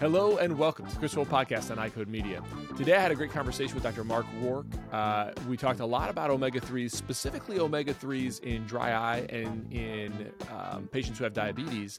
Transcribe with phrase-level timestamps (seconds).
[0.00, 2.42] Hello and welcome to the Chris Wolf Podcast on iCode Media.
[2.74, 4.02] Today I had a great conversation with Dr.
[4.02, 4.64] Mark Rourke.
[4.90, 9.70] Uh, we talked a lot about omega 3s, specifically omega 3s in dry eye and
[9.70, 11.98] in um, patients who have diabetes.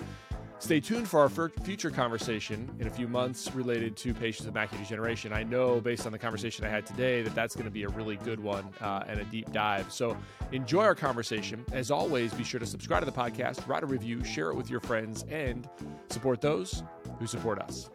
[0.58, 4.80] Stay tuned for our future conversation in a few months related to patients with macular
[4.80, 5.32] degeneration.
[5.32, 7.90] I know, based on the conversation I had today, that that's going to be a
[7.90, 9.94] really good one uh, and a deep dive.
[9.94, 10.18] So
[10.52, 11.64] enjoy our conversation.
[11.72, 14.72] As always, be sure to subscribe to the podcast, write a review, share it with
[14.72, 15.70] your friends, and
[16.10, 16.82] support those
[17.22, 17.90] who support us.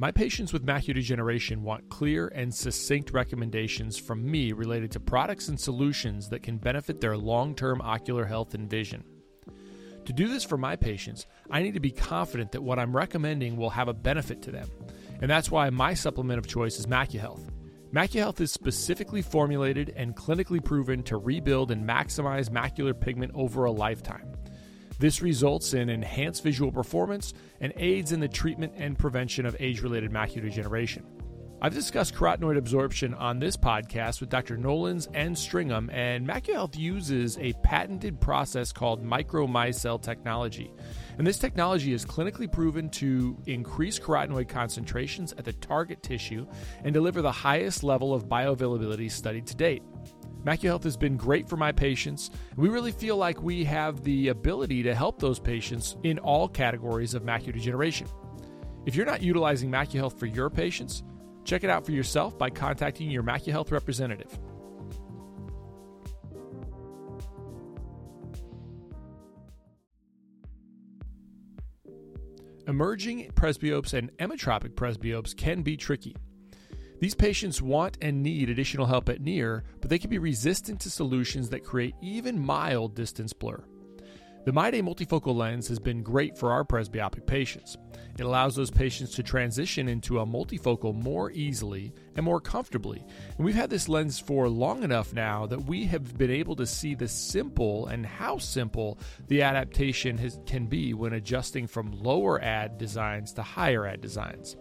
[0.00, 5.48] My patients with macular degeneration want clear and succinct recommendations from me related to products
[5.48, 9.02] and solutions that can benefit their long term ocular health and vision.
[10.04, 13.56] To do this for my patients, I need to be confident that what I'm recommending
[13.56, 14.68] will have a benefit to them.
[15.20, 17.50] And that's why my supplement of choice is MacuHealth.
[17.92, 23.70] MacuHealth is specifically formulated and clinically proven to rebuild and maximize macular pigment over a
[23.70, 24.30] lifetime.
[24.98, 27.32] This results in enhanced visual performance
[27.62, 31.06] and aids in the treatment and prevention of age related macular degeneration.
[31.62, 34.58] I've discussed carotenoid absorption on this podcast with Dr.
[34.58, 40.70] Nolans and Stringham, and MacuHealth uses a patented process called micromicelle technology.
[41.18, 46.46] And this technology is clinically proven to increase carotenoid concentrations at the target tissue
[46.84, 49.82] and deliver the highest level of bioavailability studied to date.
[50.44, 52.30] MacuHealth has been great for my patients.
[52.56, 57.14] We really feel like we have the ability to help those patients in all categories
[57.14, 58.06] of macular degeneration.
[58.86, 61.02] If you're not utilizing MacuHealth for your patients,
[61.44, 64.38] check it out for yourself by contacting your MacuHealth representative.
[72.68, 76.14] Emerging presbyopes and emmetropic presbyopes can be tricky.
[77.00, 80.90] These patients want and need additional help at near, but they can be resistant to
[80.90, 83.64] solutions that create even mild distance blur.
[84.48, 87.76] The MyDay multifocal lens has been great for our presbyopic patients.
[88.18, 93.04] It allows those patients to transition into a multifocal more easily and more comfortably.
[93.36, 96.64] And we've had this lens for long enough now that we have been able to
[96.64, 102.40] see the simple and how simple the adaptation has, can be when adjusting from lower
[102.40, 104.56] ad designs to higher ad designs.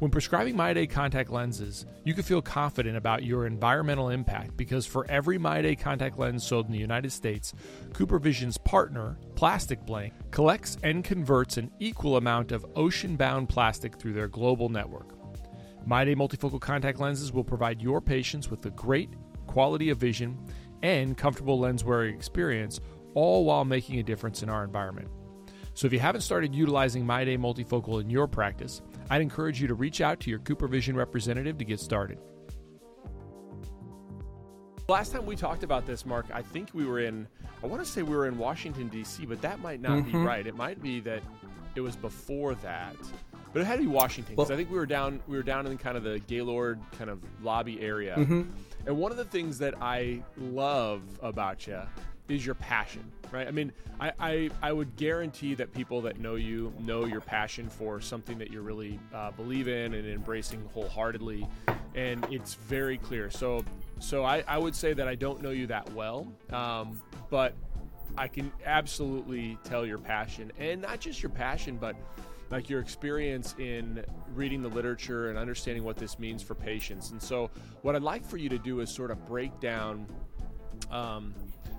[0.00, 5.04] When prescribing MyDay contact lenses, you can feel confident about your environmental impact because for
[5.10, 7.52] every MyDay contact lens sold in the United States,
[7.90, 14.14] CooperVision's partner, Plastic Bank, collects and converts an equal amount of ocean bound plastic through
[14.14, 15.12] their global network.
[15.86, 19.10] MyDay multifocal contact lenses will provide your patients with a great
[19.46, 20.38] quality of vision
[20.82, 22.80] and comfortable lens wearing experience,
[23.12, 25.08] all while making a difference in our environment.
[25.74, 29.74] So if you haven't started utilizing MyDay multifocal in your practice, I'd encourage you to
[29.74, 32.18] reach out to your CooperVision representative to get started.
[34.88, 37.26] Last time we talked about this, Mark, I think we were in,
[37.62, 40.12] I want to say we were in Washington, D.C., but that might not mm-hmm.
[40.12, 40.46] be right.
[40.46, 41.22] It might be that
[41.74, 42.96] it was before that.
[43.52, 45.42] But it had to be Washington because well, I think we were down we were
[45.42, 48.14] down in kind of the Gaylord kind of lobby area.
[48.16, 48.42] Mm-hmm.
[48.86, 51.80] And one of the things that I love about you
[52.30, 53.02] is your passion,
[53.32, 53.48] right?
[53.48, 57.68] I mean, I, I, I would guarantee that people that know you know your passion
[57.68, 61.46] for something that you really uh, believe in and embracing wholeheartedly,
[61.94, 63.30] and it's very clear.
[63.30, 63.64] So,
[63.98, 67.54] so I, I would say that I don't know you that well, um, but
[68.16, 71.96] I can absolutely tell your passion, and not just your passion, but
[72.50, 74.04] like your experience in
[74.34, 77.10] reading the literature and understanding what this means for patients.
[77.10, 77.50] And so,
[77.82, 80.06] what I'd like for you to do is sort of break down.
[80.90, 81.34] Um,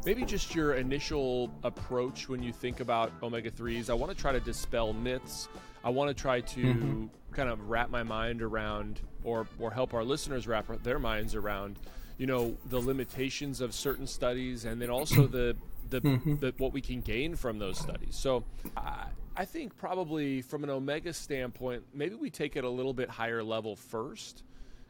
[0.06, 3.90] maybe just your initial approach when you think about omega 3s.
[3.90, 5.48] I want to try to dispel myths.
[5.84, 7.06] I want to try to mm-hmm.
[7.32, 11.78] kind of wrap my mind around or or help our listeners wrap their minds around
[12.18, 15.56] you know the limitations of certain studies and then also the
[15.90, 16.36] the, mm-hmm.
[16.38, 18.16] the what we can gain from those studies.
[18.16, 18.44] So
[18.78, 23.10] I, I think probably from an omega standpoint, maybe we take it a little bit
[23.10, 24.44] higher level first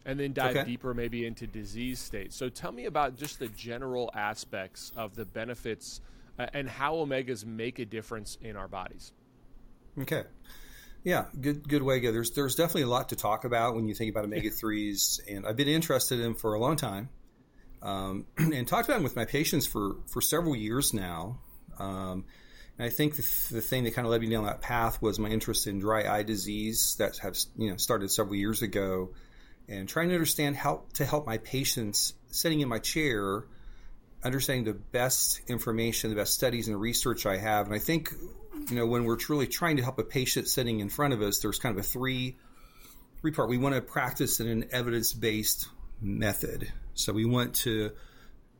[0.06, 0.70] and then dive okay.
[0.70, 2.36] deeper maybe into disease states.
[2.36, 6.02] So tell me about just the general aspects of the benefits
[6.40, 9.12] uh, and how omegas make a difference in our bodies.
[10.00, 10.24] Okay.
[11.04, 12.12] Yeah, good good way to go.
[12.12, 15.48] There's there's definitely a lot to talk about when you think about omega threes, and
[15.48, 17.10] I've been interested in for a long time,
[17.82, 21.40] um, and talked about them with my patients for for several years now.
[21.80, 22.26] Um,
[22.78, 25.18] and I think the, the, thing that kind of led me down that path was
[25.18, 29.10] my interest in dry eye disease that have you know started several years ago
[29.72, 33.46] and trying to understand how to help my patients sitting in my chair
[34.24, 37.66] understanding the best information, the best studies and the research I have.
[37.66, 38.14] And I think,
[38.70, 41.40] you know, when we're truly trying to help a patient sitting in front of us,
[41.40, 42.38] there's kind of a three
[43.22, 43.50] three part.
[43.50, 45.70] We want to practice in an evidence based
[46.02, 46.72] method.
[46.94, 47.92] So we want to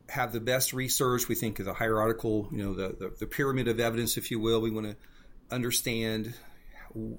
[0.08, 1.28] have the best research.
[1.28, 4.40] We think of the hierarchical, you know, the, the, the pyramid of evidence, if you
[4.40, 4.60] will.
[4.60, 4.96] We want to
[5.50, 6.34] understand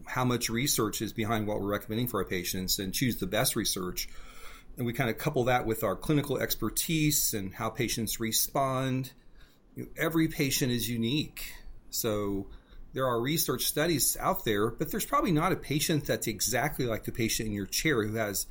[0.06, 3.56] how much research is behind what we're recommending for our patients and choose the best
[3.56, 4.08] research.
[4.78, 9.14] And we kind of couple that with our clinical expertise and how patients respond.
[9.76, 11.54] You know, every patient is unique.
[11.90, 12.48] So
[12.94, 17.04] there are research studies out there, but there's probably not a patient that's exactly like
[17.04, 18.46] the patient in your chair who has,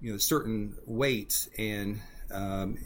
[0.00, 2.00] you know, certain weight and
[2.30, 2.78] um,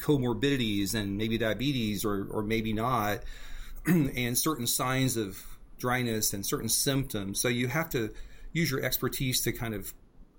[0.00, 3.20] comorbidities and maybe diabetes or, or maybe not,
[3.86, 5.44] and certain signs of
[5.78, 7.40] dryness and certain symptoms.
[7.40, 8.12] So you have to
[8.52, 9.92] use your expertise to kind of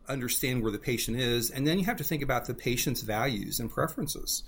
[0.07, 3.59] understand where the patient is, and then you have to think about the patient's values
[3.59, 4.43] and preferences.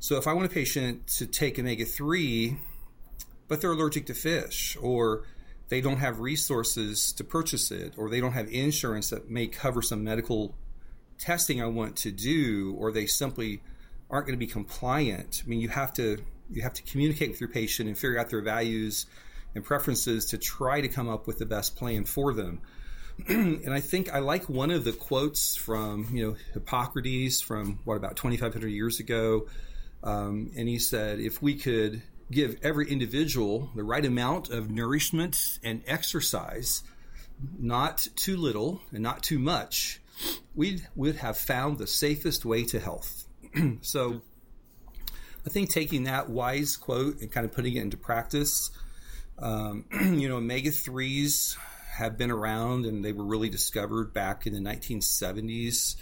[0.00, 2.56] So if I want a patient to take omega 3,
[3.48, 5.24] but they're allergic to fish, or
[5.68, 9.82] they don't have resources to purchase it, or they don't have insurance that may cover
[9.82, 10.54] some medical
[11.18, 13.60] testing I want to do, or they simply
[14.10, 15.42] aren't going to be compliant.
[15.44, 16.18] I mean, you have to
[16.50, 19.04] you have to communicate with your patient and figure out their values
[19.58, 22.62] and preferences to try to come up with the best plan for them.
[23.28, 27.96] and I think I like one of the quotes from you know Hippocrates from what
[27.96, 29.48] about 2,500 years ago,
[30.04, 35.58] um, and he said, "If we could give every individual the right amount of nourishment
[35.64, 36.84] and exercise,
[37.58, 40.00] not too little and not too much,
[40.54, 43.26] we would have found the safest way to health."
[43.80, 44.20] so,
[45.44, 48.70] I think taking that wise quote and kind of putting it into practice.
[49.40, 51.56] Um, you know, omega 3s
[51.96, 55.96] have been around and they were really discovered back in the 1970s.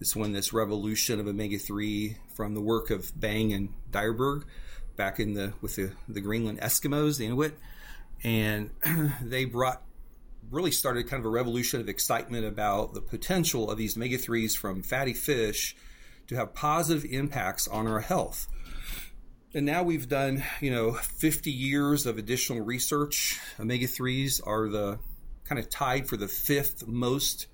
[0.00, 4.44] It's when this revolution of omega 3 from the work of Bang and Dyerberg
[4.96, 7.58] back in the with the, the Greenland Eskimos, the Inuit,
[8.24, 8.70] and
[9.22, 9.82] they brought
[10.50, 14.56] really started kind of a revolution of excitement about the potential of these omega 3s
[14.56, 15.76] from fatty fish
[16.26, 18.48] to have positive impacts on our health.
[19.54, 23.38] And now we've done, you know, 50 years of additional research.
[23.60, 24.98] Omega 3s are the
[25.44, 27.48] kind of tied for the fifth most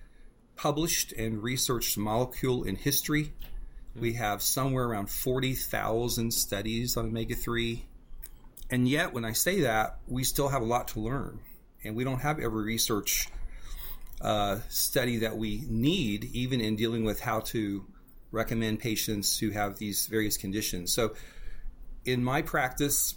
[0.54, 3.32] published and researched molecule in history.
[3.96, 7.84] We have somewhere around 40,000 studies on omega 3.
[8.70, 11.40] And yet, when I say that, we still have a lot to learn.
[11.82, 13.28] And we don't have every research
[14.20, 17.86] uh, study that we need, even in dealing with how to
[18.30, 20.92] recommend patients who have these various conditions.
[20.92, 21.14] So,
[22.04, 23.14] in my practice,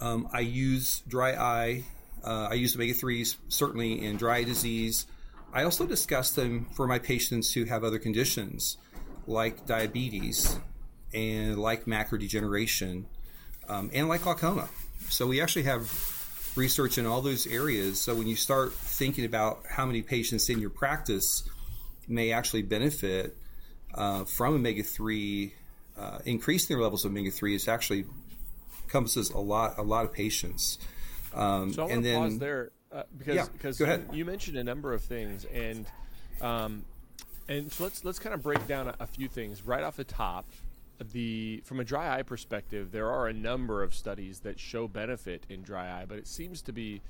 [0.00, 1.84] um, I use dry eye.
[2.24, 5.06] Uh, I use omega 3s certainly in dry disease.
[5.52, 8.78] I also discuss them for my patients who have other conditions
[9.26, 10.58] like diabetes
[11.14, 13.06] and like macular degeneration
[13.68, 14.68] um, and like glaucoma.
[15.08, 15.90] So we actually have
[16.56, 18.00] research in all those areas.
[18.00, 21.48] So when you start thinking about how many patients in your practice
[22.08, 23.36] may actually benefit
[23.94, 25.52] uh, from omega 3
[25.98, 28.04] uh, increasing their levels of omega three is actually
[28.84, 30.78] encompasses a lot a lot of patients.
[31.34, 33.80] Um, so I want to pause there uh, because yeah, because
[34.12, 35.86] you mentioned a number of things and
[36.40, 36.84] um,
[37.48, 40.04] and so let's let's kind of break down a, a few things right off the
[40.04, 40.46] top.
[41.12, 45.44] The from a dry eye perspective, there are a number of studies that show benefit
[45.48, 47.02] in dry eye, but it seems to be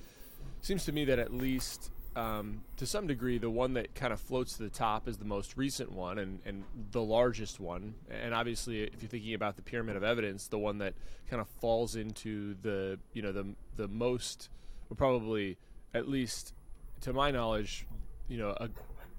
[0.60, 4.18] seems to me that at least um, to some degree, the one that kind of
[4.18, 7.94] floats to the top is the most recent one and, and the largest one.
[8.10, 10.94] And obviously, if you're thinking about the pyramid of evidence, the one that
[11.28, 13.46] kind of falls into the you know the
[13.76, 14.48] the most,
[14.90, 15.58] or probably
[15.92, 16.54] at least
[17.02, 17.86] to my knowledge,
[18.28, 18.70] you know, a,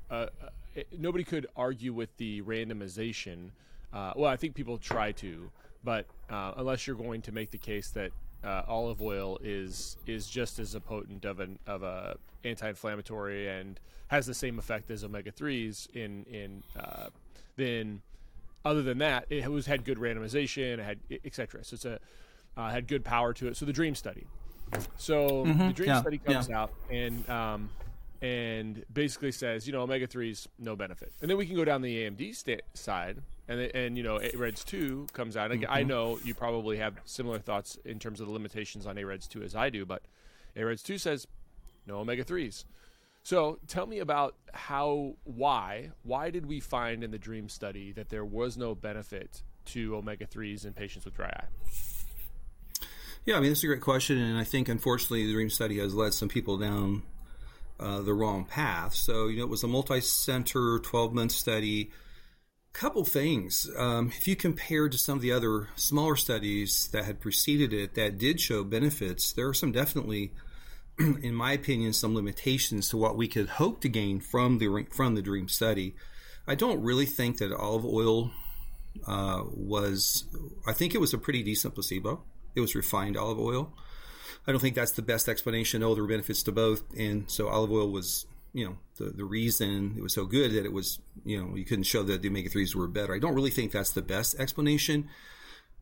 [0.09, 0.29] a,
[0.75, 3.51] a, nobody could argue with the randomization.
[3.93, 5.51] Uh, well, I think people try to,
[5.83, 8.11] but uh, unless you're going to make the case that
[8.43, 13.79] uh, olive oil is is just as a potent of an of a anti-inflammatory and
[14.07, 17.07] has the same effect as omega threes in in uh,
[17.55, 18.01] then
[18.63, 21.99] other than that it was had good randomization it had etc so it's a
[22.55, 24.25] uh, had good power to it so the dream study
[24.97, 25.67] so mm-hmm.
[25.67, 26.01] the dream yeah.
[26.01, 26.61] study comes yeah.
[26.61, 27.69] out and um,
[28.21, 31.81] and basically says you know omega threes no benefit and then we can go down
[31.81, 35.51] the AMD sta- side and and you know AREDS two comes out.
[35.51, 35.65] Mm-hmm.
[35.69, 39.43] I know you probably have similar thoughts in terms of the limitations on AREDS two
[39.43, 40.03] as I do, but
[40.55, 41.27] AREDS two says
[41.85, 42.65] no omega threes.
[43.23, 48.09] So tell me about how why why did we find in the DREAM study that
[48.09, 52.85] there was no benefit to omega threes in patients with dry eye?
[53.25, 55.93] Yeah, I mean that's a great question, and I think unfortunately the DREAM study has
[55.93, 57.03] led some people down
[57.79, 58.93] uh, the wrong path.
[58.93, 61.91] So you know it was a multi-center, twelve-month study
[62.77, 63.67] couple things.
[63.75, 67.95] Um, if you compare to some of the other smaller studies that had preceded it
[67.95, 70.31] that did show benefits, there are some definitely,
[70.99, 75.15] in my opinion, some limitations to what we could hope to gain from the from
[75.15, 75.95] the DREAM study.
[76.47, 78.31] I don't really think that olive oil
[79.07, 80.25] uh, was,
[80.67, 82.21] I think it was a pretty decent placebo.
[82.55, 83.73] It was refined olive oil.
[84.45, 85.83] I don't think that's the best explanation.
[85.83, 89.25] Oh, there were benefits to both, and so olive oil was, you know, the the
[89.25, 92.29] reason it was so good that it was, you know, you couldn't show that the
[92.29, 93.13] omega threes were better.
[93.13, 95.09] I don't really think that's the best explanation.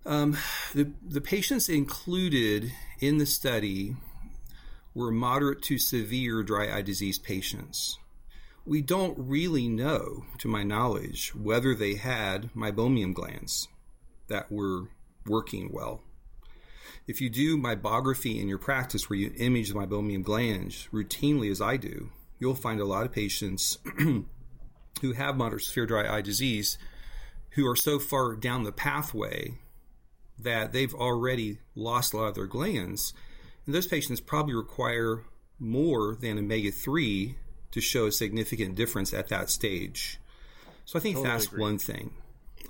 [0.06, 0.38] Um,
[0.74, 3.96] the the patients included in the study
[4.94, 7.98] were moderate to severe dry eye disease patients.
[8.66, 13.68] We don't really know, to my knowledge, whether they had meibomian glands
[14.28, 14.90] that were
[15.28, 16.02] working well.
[17.08, 21.62] If you do meibography in your practice where you image the meibomian glands routinely, as
[21.62, 23.78] I do, you'll find a lot of patients
[25.02, 26.78] who have moderate severe dry eye disease
[27.52, 29.58] who are so far down the pathway
[30.38, 33.14] that they've already lost a lot of their glands.
[33.66, 35.24] And those patients probably require
[35.58, 37.38] more than omega 3
[37.72, 40.20] to show a significant difference at that stage.
[40.84, 41.62] So I think totally that's agree.
[41.62, 42.14] one thing.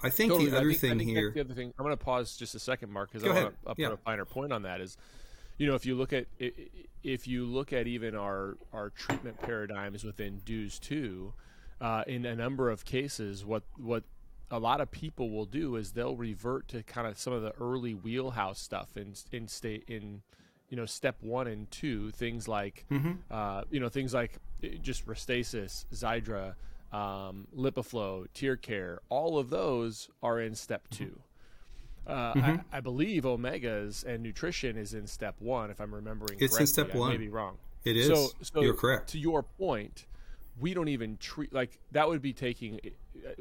[0.03, 0.51] I think totally.
[0.51, 1.31] the other think, thing here.
[1.31, 1.73] The other thing.
[1.77, 3.91] I'm going to pause just a second, Mark, because I want to put yeah.
[3.91, 4.81] a finer point on that.
[4.81, 4.97] Is
[5.57, 6.25] you know if you look at
[7.03, 11.31] if you look at even our our treatment paradigms within DEWS II
[11.81, 14.03] uh, in a number of cases what what
[14.51, 17.51] a lot of people will do is they'll revert to kind of some of the
[17.59, 20.21] early wheelhouse stuff in in state in
[20.69, 23.13] you know step one and two things like mm-hmm.
[23.31, 26.55] uh, you know things like eh, just restasis Xiidra
[26.91, 31.05] um, LipiFlow tear care all of those are in step mm-hmm.
[31.05, 31.21] 2
[32.07, 32.41] uh, mm-hmm.
[32.71, 36.37] I, I, believe omegas and nutrition is in step one, if I'm remembering.
[36.39, 36.61] It's correctly.
[36.61, 37.09] in step I one.
[37.11, 37.57] may be wrong.
[37.83, 38.07] It is.
[38.07, 39.09] So, so You're correct.
[39.09, 40.05] To your point,
[40.59, 42.07] we don't even treat like that.
[42.07, 42.89] Would be taking eh,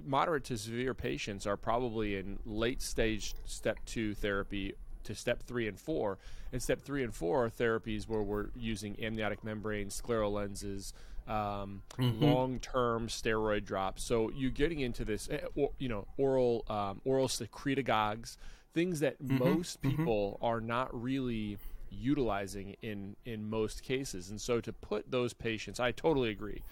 [0.04, 5.68] moderate to severe patients are probably in late stage step two therapy to step three
[5.68, 6.18] and four.
[6.52, 10.92] And step three and four are therapies where we're using amniotic membranes, scleral lenses,
[11.26, 12.22] um, mm-hmm.
[12.22, 14.02] long-term steroid drops.
[14.02, 15.40] So you're getting into this, eh,
[15.78, 18.36] you know, oral um, oral secretagogues,
[18.72, 19.38] things that mm-hmm.
[19.38, 19.96] most mm-hmm.
[19.96, 20.44] people mm-hmm.
[20.44, 21.58] are not really
[21.90, 24.30] utilizing in in most cases.
[24.30, 26.62] And so to put those patients, I totally agree.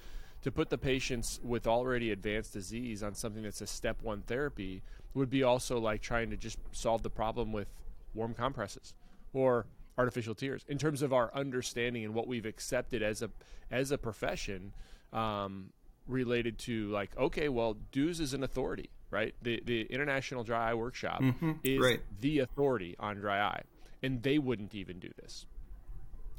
[0.42, 4.82] To put the patients with already advanced disease on something that's a step one therapy
[5.14, 7.68] would be also like trying to just solve the problem with
[8.12, 8.92] warm compresses
[9.32, 9.66] or
[9.98, 10.64] artificial tears.
[10.68, 13.30] In terms of our understanding and what we've accepted as a
[13.70, 14.72] as a profession
[15.12, 15.70] um,
[16.06, 19.34] related to like okay well DEWS is an authority right?
[19.42, 22.00] The the international dry eye workshop mm-hmm, is right.
[22.20, 23.62] the authority on dry eye
[24.02, 25.46] and they wouldn't even do this.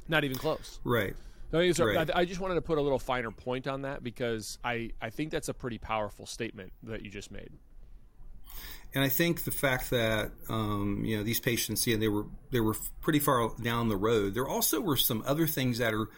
[0.06, 0.80] Not even close.
[0.84, 1.14] Right.
[1.94, 2.10] I, right.
[2.14, 5.08] I, I just wanted to put a little finer point on that because I, I
[5.10, 7.50] think that's a pretty powerful statement that you just made
[8.94, 12.60] and I think the fact that um, you know these patients, yeah, they were they
[12.60, 14.34] were pretty far down the road.
[14.34, 16.08] There also were some other things that are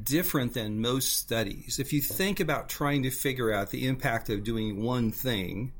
[0.00, 1.78] different than most studies.
[1.78, 5.72] If you think about trying to figure out the impact of doing one thing,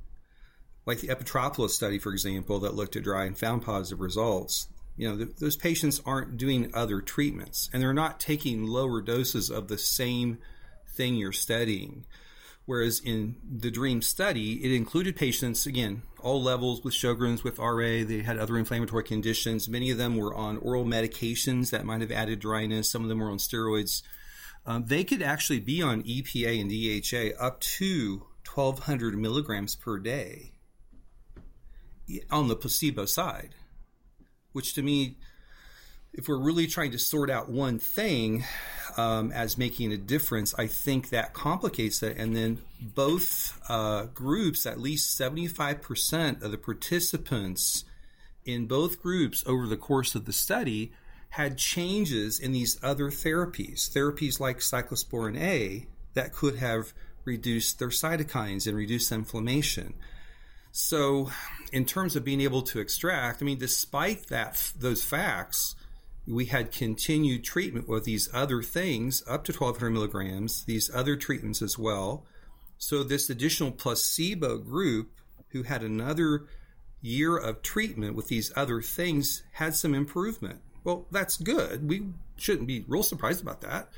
[0.86, 5.08] like the Epitropoulos study, for example, that looked at dry and found positive results, you
[5.08, 9.68] know, th- those patients aren't doing other treatments and they're not taking lower doses of
[9.68, 10.38] the same
[10.88, 12.06] thing you're studying.
[12.64, 18.02] Whereas in the DREAM study, it included patients, again, all levels with Sjogren's, with RA.
[18.04, 19.68] They had other inflammatory conditions.
[19.68, 22.90] Many of them were on oral medications that might have added dryness.
[22.90, 24.02] Some of them were on steroids.
[24.66, 30.50] Um, they could actually be on EPA and DHA up to 1,200 milligrams per day
[32.28, 33.54] on the placebo side,
[34.50, 35.18] which to me,
[36.12, 38.44] if we're really trying to sort out one thing,
[38.96, 42.16] um, as making a difference, I think that complicates it.
[42.16, 47.84] And then both uh, groups, at least 75% of the participants
[48.44, 50.92] in both groups over the course of the study
[51.30, 57.88] had changes in these other therapies, therapies like cyclosporin A that could have reduced their
[57.88, 59.94] cytokines and reduced inflammation.
[60.72, 61.30] So,
[61.72, 65.74] in terms of being able to extract, I mean, despite that those facts,
[66.26, 71.62] we had continued treatment with these other things up to 1200 milligrams, these other treatments
[71.62, 72.24] as well.
[72.78, 75.10] So, this additional placebo group
[75.48, 76.46] who had another
[77.00, 80.60] year of treatment with these other things had some improvement.
[80.84, 81.88] Well, that's good.
[81.88, 83.88] We shouldn't be real surprised about that.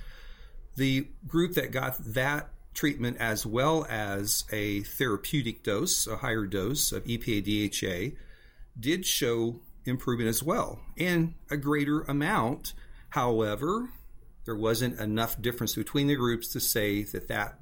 [0.76, 6.92] The group that got that treatment as well as a therapeutic dose, a higher dose
[6.92, 8.16] of EPA DHA,
[8.78, 12.74] did show improvement as well, and a greater amount.
[13.10, 13.88] However,
[14.44, 17.58] there wasn't enough difference between the groups to say that that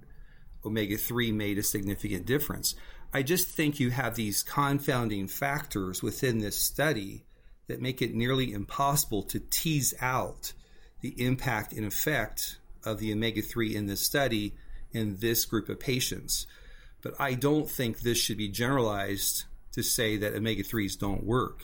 [0.64, 2.74] omega 3 made a significant difference.
[3.12, 7.24] I just think you have these confounding factors within this study
[7.68, 10.52] that make it nearly impossible to tease out
[11.00, 14.54] the impact and effect of the omega 3 in this study
[14.92, 16.46] in this group of patients.
[17.02, 21.62] But I don't think this should be generalized to say that omega threes don't work.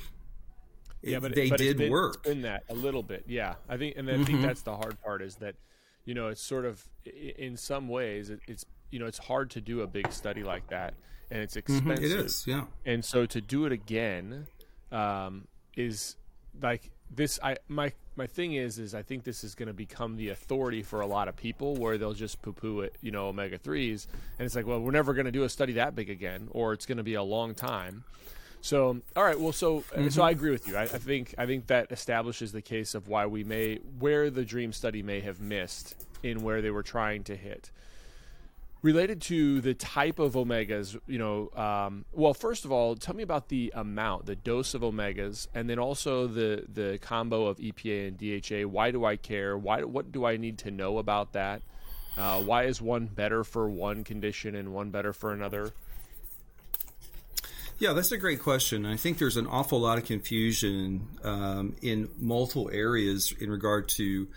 [1.03, 3.25] Yeah, but they but did been, work in that a little bit.
[3.27, 4.25] Yeah, I think, and I Mm-hmm.
[4.25, 5.57] think that's the hard part is that
[6.05, 9.61] you know it's sort of in some ways it, it's you know it's hard to
[9.61, 10.95] do a big study like that
[11.31, 11.87] and it's expensive.
[12.05, 12.05] Mm-hmm.
[12.05, 12.65] It is, yeah.
[12.85, 14.47] and so to do it again
[14.91, 16.17] um, is
[16.61, 20.17] like this i my my thing is is i think this is going to become
[20.17, 23.59] the authority for a lot of people where they'll just poo-poo it you know omega
[23.59, 24.07] 3s
[24.39, 26.73] and it's like well we're never going to do a study that big again or
[26.73, 28.05] it's going to be a long time
[28.63, 30.77] so all right well so so i agree with you.
[30.77, 34.45] I, I think i think that establishes the case of why we may where the
[34.45, 37.71] dream study may have missed in where they were trying to hit.
[38.81, 43.23] Related to the type of omegas you know um, well first of all tell me
[43.25, 48.09] about the amount the dose of omegas and then also the the combo of epa
[48.09, 49.59] and dha why do i care?
[49.59, 51.63] Why what do i need to know about that?
[52.17, 55.73] Uh, why is one better for one condition and one better for another
[57.83, 58.87] Yeah, that's a great question.
[58.87, 64.29] I think there's an awful lot of confusion um, in multiple areas in regard to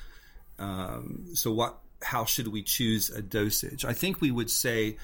[0.57, 3.85] um, so what how should we choose a dosage?
[3.85, 4.97] I think we would say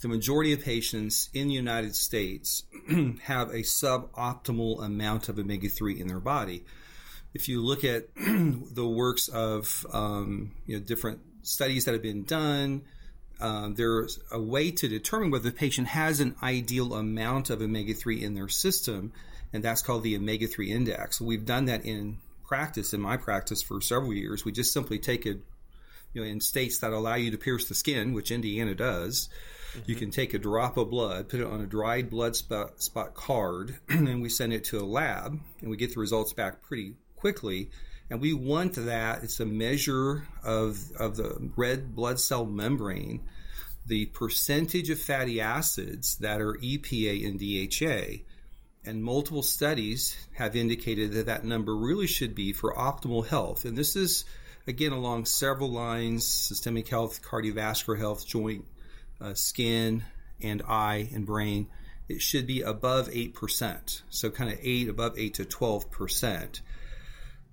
[0.00, 2.62] the majority of patients in the United States
[3.22, 6.64] have a suboptimal amount of omega three in their body.
[7.34, 12.22] If you look at the works of um, you know different studies that have been
[12.22, 12.82] done,
[13.40, 17.94] um, there's a way to determine whether the patient has an ideal amount of omega
[17.94, 19.12] 3 in their system,
[19.52, 21.20] and that's called the omega 3 index.
[21.20, 24.44] We've done that in practice, in my practice, for several years.
[24.44, 25.42] We just simply take a, you
[26.16, 29.28] know, in states that allow you to pierce the skin, which Indiana does,
[29.86, 33.14] you can take a drop of blood, put it on a dried blood spot, spot
[33.14, 36.62] card, and then we send it to a lab, and we get the results back
[36.62, 37.70] pretty quickly
[38.10, 39.22] and we want that.
[39.22, 43.22] It's a measure of of the red blood cell membrane
[43.88, 48.22] the percentage of fatty acids that are EPA and DHA
[48.84, 53.64] and multiple studies have indicated that that number really should be for optimal health.
[53.64, 54.24] And this is
[54.66, 58.66] again along several lines systemic health cardiovascular health joint
[59.20, 60.04] uh, skin
[60.42, 61.68] and eye and brain.
[62.08, 66.60] It should be above 8% so kind of 8 above 8 to 12%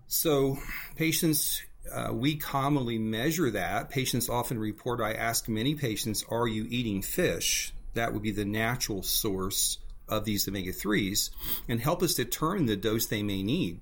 [0.08, 0.58] so,
[0.96, 3.90] patients, uh, we commonly measure that.
[3.90, 7.74] Patients often report, I ask many patients, Are you eating fish?
[7.94, 11.30] That would be the natural source of these omega 3s
[11.68, 13.80] and help us determine the dose they may need.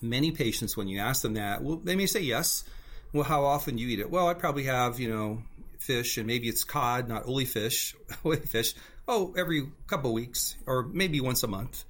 [0.00, 2.64] Many patients, when you ask them that, well, they may say yes.
[3.12, 4.10] Well, how often do you eat it?
[4.10, 5.42] Well, I probably have, you know,
[5.78, 7.94] fish and maybe it's cod, not oily fish,
[8.46, 8.74] fish.
[9.06, 11.84] Oh, every couple of weeks or maybe once a month.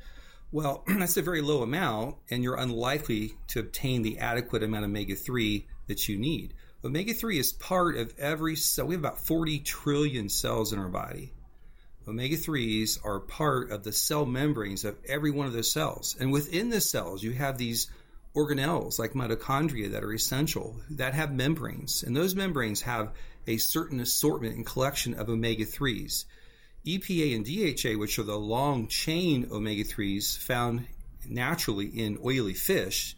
[0.51, 4.91] Well, that's a very low amount, and you're unlikely to obtain the adequate amount of
[4.91, 6.55] omega 3 that you need.
[6.85, 8.87] Omega 3 is part of every cell.
[8.87, 11.33] We have about 40 trillion cells in our body.
[12.07, 16.17] Omega 3s are part of the cell membranes of every one of those cells.
[16.19, 17.91] And within the cells, you have these
[18.35, 22.03] organelles like mitochondria that are essential that have membranes.
[22.03, 23.13] And those membranes have
[23.47, 26.25] a certain assortment and collection of omega 3s.
[26.89, 30.87] EPA and DHA, which are the long chain omega 3s found
[31.29, 33.15] naturally in oily fish.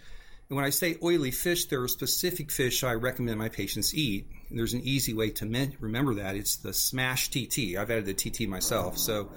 [0.48, 4.26] And when I say oily fish, there are specific fish I recommend my patients eat.
[4.48, 6.34] And there's an easy way to me- remember that.
[6.34, 7.76] It's the smash TT.
[7.76, 8.98] I've added the TT myself.
[8.98, 9.30] So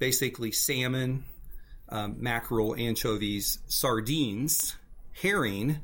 [0.00, 1.24] basically, salmon,
[1.88, 4.74] um, mackerel, anchovies, sardines,
[5.12, 5.78] herring,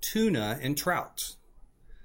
[0.00, 1.36] tuna, and trout.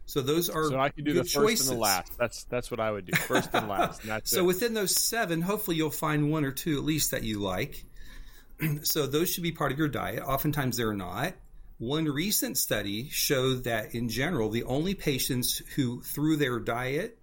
[0.10, 1.70] So those are so i could do the first choices.
[1.70, 4.46] and the last that's that's what i would do first and last and So it.
[4.46, 7.86] within those seven, hopefully you'll find one or two at least that you like.
[8.82, 10.24] so those should be part of your diet.
[10.24, 11.36] Oftentimes they're not.
[11.78, 17.20] One recent study showed that in general, the only patients who, through their diet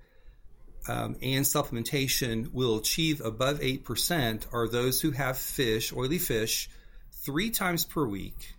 [0.88, 6.70] um, and supplementation, will achieve above 8% are those who have fish, oily fish,
[7.11, 8.55] three times per week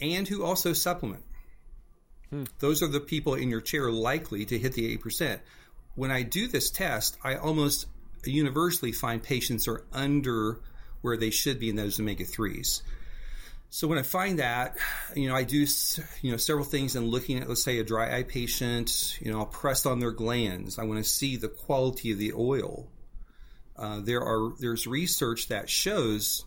[0.00, 1.22] and who also supplement.
[2.58, 5.40] Those are the people in your chair likely to hit the 8%.
[5.96, 7.86] When I do this test, I almost
[8.24, 10.60] universally find patients are under
[11.02, 12.82] where they should be in those omega 3s.
[13.70, 14.76] So when I find that,
[15.14, 15.64] you know, I do,
[16.22, 19.16] you know, several things in looking at, let's say, a dry eye patient.
[19.20, 20.78] You know, I'll press on their glands.
[20.78, 22.88] I want to see the quality of the oil.
[23.76, 26.44] Uh, there are there's research that shows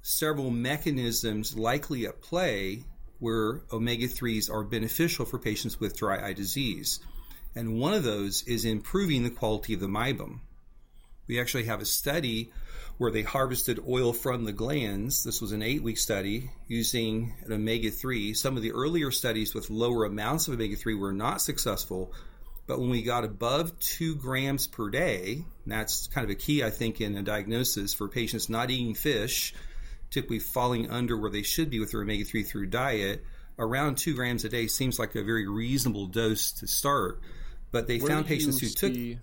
[0.00, 2.84] several mechanisms likely at play
[3.22, 6.98] where omega 3s are beneficial for patients with dry eye disease.
[7.54, 10.40] And one of those is improving the quality of the meibum.
[11.28, 12.50] We actually have a study
[12.98, 15.22] where they harvested oil from the glands.
[15.22, 18.34] This was an eight week study using an omega 3.
[18.34, 22.12] Some of the earlier studies with lower amounts of omega 3 were not successful.
[22.66, 26.70] But when we got above two grams per day, that's kind of a key, I
[26.70, 29.54] think, in a diagnosis for patients not eating fish,
[30.12, 33.24] typically falling under where they should be with their omega 3 through diet.
[33.58, 37.20] Around two grams a day seems like a very reasonable dose to start.
[37.70, 38.94] But they Where found patients who you took.
[38.94, 39.18] see-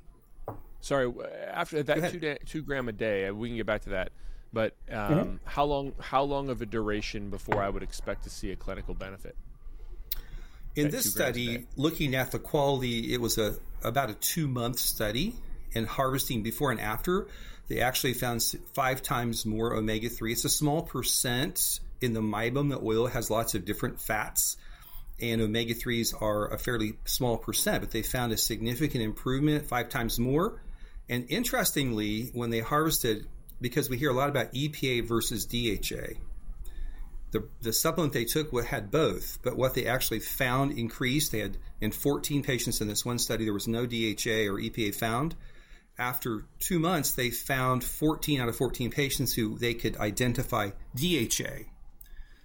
[0.82, 1.12] Sorry,
[1.52, 4.12] after that two, day, two gram a day, we can get back to that.
[4.52, 5.94] But um, how long?
[6.00, 9.36] How long of a duration before I would expect to see a clinical benefit?
[10.76, 14.14] In this two grams a study, looking at the quality, it was a about a
[14.16, 15.36] two month study.
[15.76, 17.28] And harvesting before and after,
[17.70, 20.32] they actually found five times more omega three.
[20.32, 22.70] It's a small percent in the meibum.
[22.70, 24.58] The oil has lots of different fats,
[25.22, 27.82] and omega threes are a fairly small percent.
[27.82, 30.62] But they found a significant improvement, five times more.
[31.08, 33.28] And interestingly, when they harvested,
[33.62, 36.20] because we hear a lot about EPA versus DHA,
[37.32, 41.32] the, the supplement they took had both, but what they actually found increased.
[41.32, 44.96] They had in 14 patients in this one study, there was no DHA or EPA
[44.96, 45.36] found.
[46.00, 51.66] After two months, they found 14 out of 14 patients who they could identify DHA.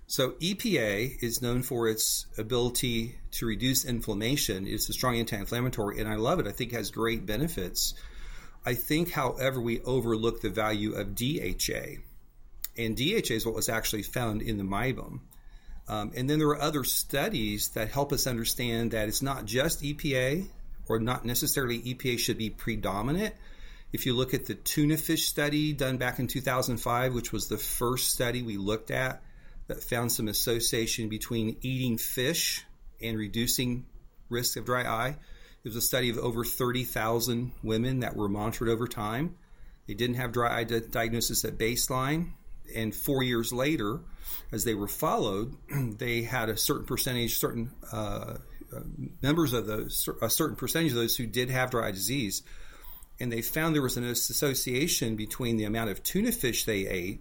[0.07, 4.67] So EPA is known for its ability to reduce inflammation.
[4.67, 6.47] It's a strong anti-inflammatory, and I love it.
[6.47, 7.95] I think it has great benefits.
[8.67, 12.03] I think, however, we overlook the value of DHA
[12.77, 15.21] and DHA is what was actually found in the meibum.
[15.87, 19.83] Um, and then there are other studies that help us understand that it's not just
[19.83, 20.49] EPA,
[20.89, 23.35] or not necessarily EPA should be predominant.
[23.93, 27.59] If you look at the tuna fish study done back in 2005, which was the
[27.59, 29.23] first study we looked at
[29.69, 32.65] that found some association between eating fish
[33.01, 33.87] and reducing
[34.29, 35.17] risk of dry eye,
[35.65, 39.37] it was a study of over 30,000 women that were monitored over time.
[39.87, 42.33] They didn't have dry eye di- diagnosis at baseline.
[42.75, 44.01] And four years later,
[44.53, 45.55] as they were followed,
[45.99, 48.39] they had a certain percentage, certain uh,
[49.23, 52.43] members of those, a certain percentage of those who did have dry eye disease.
[53.21, 57.21] And they found there was an association between the amount of tuna fish they ate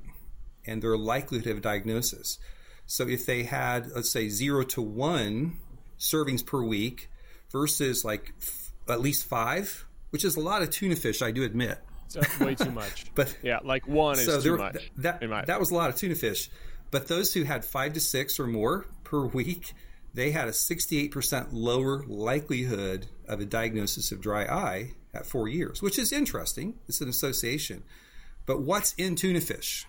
[0.65, 2.39] and their likelihood of diagnosis.
[2.85, 5.57] So if they had, let's say, zero to one
[5.99, 7.09] servings per week
[7.51, 11.43] versus like f- at least five, which is a lot of tuna fish, I do
[11.43, 11.77] admit.
[12.07, 13.05] So way too much.
[13.15, 14.73] But yeah, like one is so too much.
[14.73, 16.49] th- that that was a lot of tuna fish.
[16.91, 19.73] But those who had five to six or more per week,
[20.13, 25.82] they had a 68% lower likelihood of a diagnosis of dry eye at four years,
[25.82, 26.76] which is interesting.
[26.88, 27.84] It's an association.
[28.45, 29.88] But what's in tuna fish?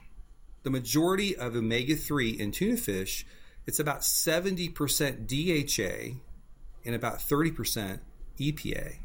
[0.63, 3.27] The majority of omega 3 in tuna fish,
[3.67, 6.19] it's about 70% DHA
[6.87, 8.01] and about 30%
[8.39, 8.97] EPA.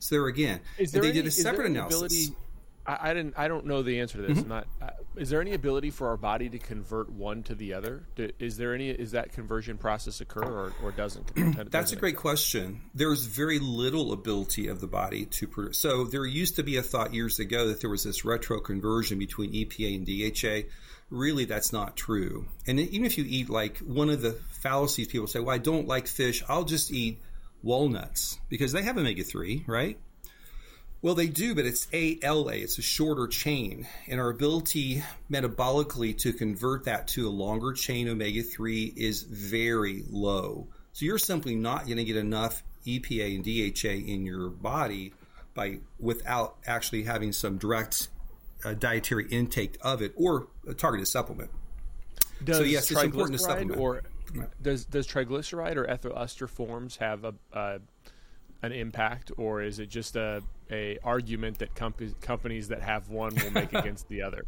[0.00, 1.96] So there again, Is there they any, did a separate analysis.
[1.96, 2.36] Ability,
[2.86, 3.34] I, I didn't.
[3.36, 4.38] I don't know the answer to this.
[4.38, 4.48] Mm-hmm.
[4.48, 4.66] Not.
[4.80, 8.02] Uh, is there any ability for our body to convert one to the other?
[8.16, 8.90] Do, is there any?
[8.90, 11.34] Is that conversion process occur or, or doesn't?
[11.36, 12.20] That's a doesn't great occur?
[12.20, 12.80] question.
[12.94, 15.78] There's very little ability of the body to produce.
[15.78, 19.18] So there used to be a thought years ago that there was this retro conversion
[19.18, 20.68] between EPA and DHA.
[21.10, 22.46] Really, that's not true.
[22.66, 25.86] And even if you eat like one of the fallacies people say, well, I don't
[25.86, 27.20] like fish, I'll just eat
[27.62, 29.98] walnuts because they have omega 3, right?
[31.02, 32.54] Well, they do, but it's ALA.
[32.54, 33.88] It's a shorter chain.
[34.06, 40.04] And our ability metabolically to convert that to a longer chain omega 3 is very
[40.08, 40.68] low.
[40.92, 45.12] So you're simply not going to get enough EPA and DHA in your body
[45.54, 48.08] by without actually having some direct
[48.64, 51.50] uh, dietary intake of it or a targeted supplement.
[52.44, 53.80] Does So, yes, it's important to supplement.
[53.80, 54.02] Or
[54.62, 57.78] does does triglyceride or ethyl ester forms have a uh,
[58.62, 63.34] an impact, or is it just a a argument that comp- companies that have one
[63.34, 64.44] will make against the other?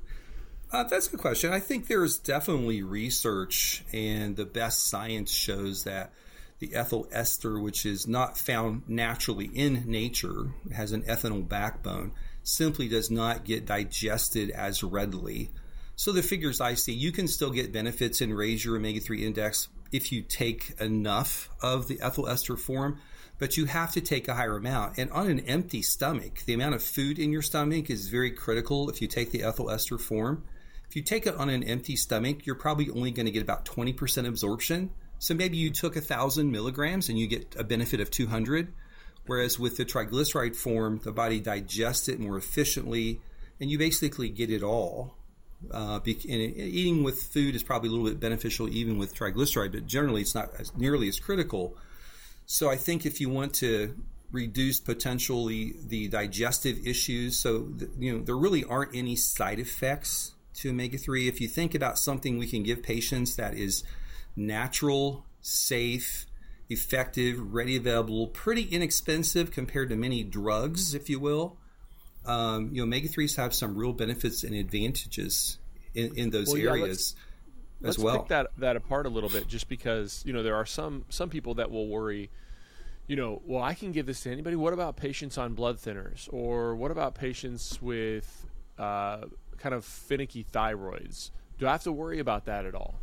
[0.73, 1.53] Uh, that's a good question.
[1.53, 6.13] I think there's definitely research, and the best science shows that
[6.59, 12.89] the ethyl ester, which is not found naturally in nature, has an ethanol backbone, simply
[12.89, 15.51] does not get digested as readily.
[15.97, 19.25] So the figures I see, you can still get benefits and raise your omega 3
[19.25, 22.99] index if you take enough of the ethyl ester form,
[23.45, 24.97] but you have to take a higher amount.
[24.97, 28.89] And on an empty stomach, the amount of food in your stomach is very critical
[28.89, 30.45] if you take the ethyl ester form.
[30.89, 33.67] If you take it on an empty stomach, you're probably only going to get about
[33.67, 34.89] 20% absorption.
[35.19, 38.73] So maybe you took 1,000 milligrams and you get a benefit of 200.
[39.27, 43.21] Whereas with the triglyceride form, the body digests it more efficiently
[43.61, 45.17] and you basically get it all.
[45.71, 50.23] Uh, eating with food is probably a little bit beneficial even with triglyceride, but generally
[50.23, 51.77] it's not as, nearly as critical.
[52.47, 53.97] So I think if you want to
[54.31, 60.35] reduce potentially the digestive issues, so th- you know there really aren't any side effects
[60.55, 61.29] to omega three.
[61.29, 63.85] If you think about something we can give patients that is
[64.37, 66.27] natural, safe,
[66.69, 71.57] effective, ready available, pretty inexpensive compared to many drugs, if you will.
[72.27, 75.59] Um, you know, omega threes have some real benefits and advantages
[75.95, 77.15] in, in those well, yeah, areas
[77.85, 78.19] let's, well.
[78.19, 81.29] Pick that that apart a little bit, just because you know there are some some
[81.29, 82.31] people that will worry.
[83.07, 84.57] You know, well, I can give this to anybody.
[84.57, 88.47] What about patients on blood thinners, or what about patients with
[88.79, 89.27] uh,
[89.59, 91.31] kind of finicky thyroids?
[91.59, 92.95] Do I have to worry about that at all?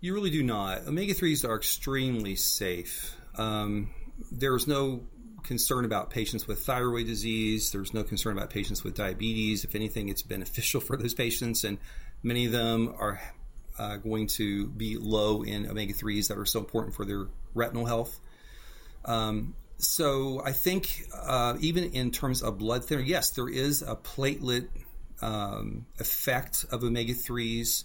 [0.00, 0.86] You really do not.
[0.86, 3.16] Omega 3s are extremely safe.
[3.36, 3.90] Um,
[4.30, 5.02] there's no
[5.42, 7.72] concern about patients with thyroid disease.
[7.72, 9.64] There's no concern about patients with diabetes.
[9.64, 11.78] If anything, it's beneficial for those patients, and
[12.22, 13.20] many of them are
[13.78, 17.86] uh, going to be low in omega 3s that are so important for their retinal
[17.86, 18.18] health.
[19.04, 23.94] Um, so I think uh, even in terms of blood thinner, yes, there is a
[23.94, 24.68] platelet
[25.22, 27.84] um, effect of omega 3s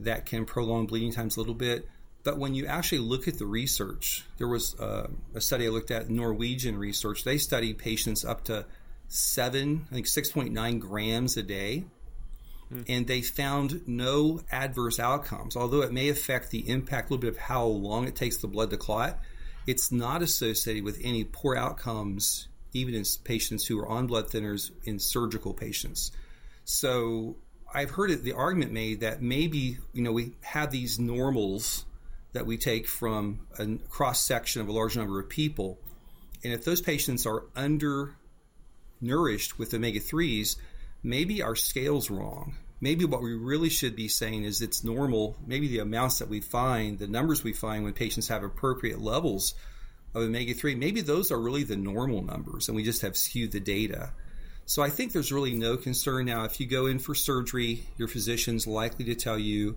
[0.00, 1.88] that can prolong bleeding times a little bit.
[2.24, 5.90] But when you actually look at the research, there was uh, a study I looked
[5.90, 7.24] at, Norwegian research.
[7.24, 8.66] They studied patients up to
[9.06, 11.84] seven, I think 6.9 grams a day.
[12.68, 12.82] Hmm.
[12.88, 15.56] And they found no adverse outcomes.
[15.56, 18.48] Although it may affect the impact a little bit of how long it takes the
[18.48, 19.18] blood to clot,
[19.66, 24.70] it's not associated with any poor outcomes, even in patients who are on blood thinners
[24.84, 26.12] in surgical patients.
[26.64, 27.36] So
[27.72, 31.84] I've heard it, the argument made that maybe you know we have these normals
[32.32, 35.78] that we take from a cross section of a large number of people,
[36.42, 40.56] and if those patients are undernourished with omega threes,
[41.02, 42.56] maybe our scale's wrong.
[42.80, 45.36] Maybe what we really should be saying is it's normal.
[45.46, 49.54] Maybe the amounts that we find, the numbers we find when patients have appropriate levels
[50.14, 53.52] of omega 3, maybe those are really the normal numbers and we just have skewed
[53.52, 54.12] the data.
[54.64, 56.44] So I think there's really no concern now.
[56.44, 59.76] If you go in for surgery, your physician's likely to tell you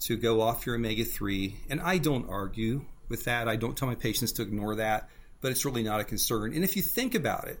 [0.00, 1.56] to go off your omega 3.
[1.70, 3.48] And I don't argue with that.
[3.48, 5.08] I don't tell my patients to ignore that,
[5.40, 6.52] but it's really not a concern.
[6.52, 7.60] And if you think about it,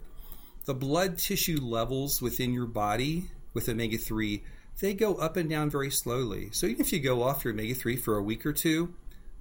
[0.66, 4.44] the blood tissue levels within your body with omega 3,
[4.80, 6.50] they go up and down very slowly.
[6.52, 8.94] So even if you go off your omega 3 for a week or two,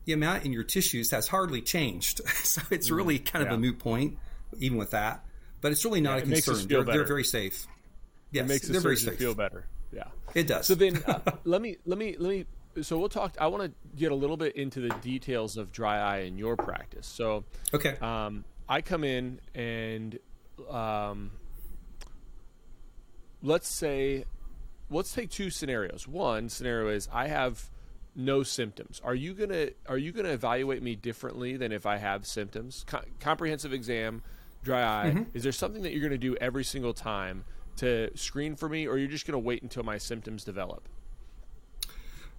[0.05, 2.21] the amount in your tissues has hardly changed.
[2.29, 2.95] so it's mm-hmm.
[2.95, 3.51] really kind yeah.
[3.51, 4.17] of a moot point,
[4.59, 5.25] even with that
[5.65, 6.67] but it's really not yeah, a concern.
[6.67, 7.65] They're, they're, very safe.
[8.31, 9.65] Yes, it makes the surgeon feel better.
[9.91, 10.67] Yeah, it does.
[10.67, 12.45] So then, uh, let me let me let me.
[12.83, 13.35] So we'll talk.
[13.41, 16.55] I want to get a little bit into the details of dry eye in your
[16.55, 17.07] practice.
[17.07, 20.19] So okay, um, I come in and
[20.69, 21.31] um,
[23.41, 24.25] let's say
[24.89, 26.07] let's take two scenarios.
[26.07, 27.69] One scenario is I have
[28.15, 29.01] no symptoms.
[29.03, 32.83] Are you gonna are you gonna evaluate me differently than if I have symptoms?
[32.87, 34.21] Co- comprehensive exam
[34.65, 35.23] dry eye, mm-hmm.
[35.33, 37.45] is there something that you're going to do every single time
[37.77, 40.89] to screen for me, or you're just going to wait until my symptoms develop?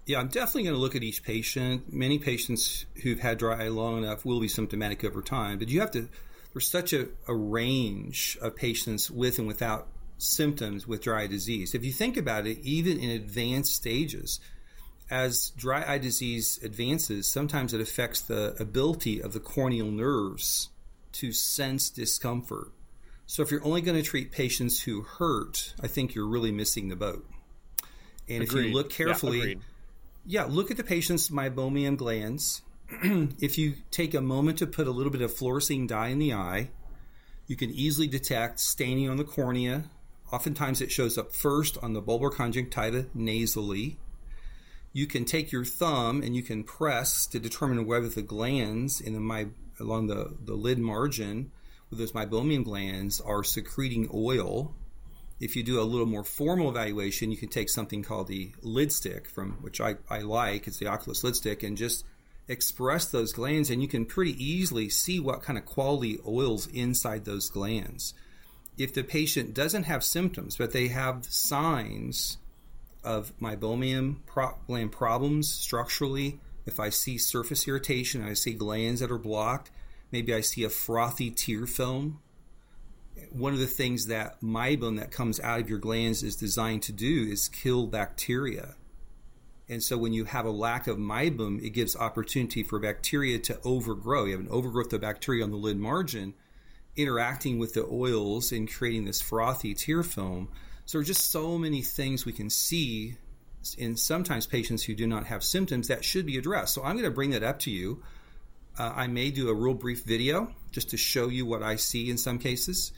[0.05, 1.93] Yeah, I'm definitely going to look at each patient.
[1.93, 5.81] Many patients who've had dry eye long enough will be symptomatic over time, but you
[5.81, 6.09] have to.
[6.57, 11.75] There's such a, a range of patients with and without symptoms with dry eye disease.
[11.75, 14.41] If you think about it, even in advanced stages,
[15.11, 20.71] as dry eye disease advances, sometimes it affects the ability of the corneal nerves
[21.13, 22.73] to sense discomfort.
[23.27, 26.89] So if you're only going to treat patients who hurt, I think you're really missing
[26.89, 27.29] the boat.
[28.31, 28.61] And agreed.
[28.61, 29.59] if you look carefully,
[30.25, 32.63] yeah, yeah, look at the patient's meibomian glands.
[33.41, 36.33] if you take a moment to put a little bit of fluorescein dye in the
[36.33, 36.71] eye,
[37.47, 39.91] you can easily detect staining on the cornea.
[40.33, 43.99] Oftentimes it shows up first on the bulbar conjunctiva nasally.
[44.93, 49.13] You can take your thumb and you can press to determine whether the glands in
[49.13, 51.51] the my along the, the lid margin
[51.91, 54.75] with those meibomian glands are secreting oil.
[55.39, 58.91] If you do a little more formal evaluation, you can take something called the lid
[58.91, 60.67] stick, from which I, I like.
[60.67, 62.05] It's the Oculus lid stick, and just
[62.49, 67.25] express those glands, and you can pretty easily see what kind of quality oils inside
[67.25, 68.15] those glands.
[68.79, 72.39] If the patient doesn't have symptoms, but they have signs
[73.03, 74.17] of meibomian
[74.67, 79.71] gland problems structurally, if I see surface irritation, I see glands that are blocked,
[80.13, 82.21] maybe I see a frothy tear film.
[83.31, 86.93] One of the things that meibum that comes out of your glands is designed to
[86.93, 88.75] do is kill bacteria.
[89.69, 93.59] And so when you have a lack of meibum, it gives opportunity for bacteria to
[93.65, 94.25] overgrow.
[94.25, 96.35] You have an overgrowth of bacteria on the lid margin
[96.97, 100.49] interacting with the oils and creating this frothy tear film.
[100.87, 103.17] So there are just so many things we can see
[103.77, 106.75] in sometimes patients who do not have symptoms that should be addressed.
[106.75, 108.03] So I'm going to bring that up to you.
[108.79, 112.11] Uh, I may do a real brief video just to show you what I see
[112.11, 112.93] in some cases,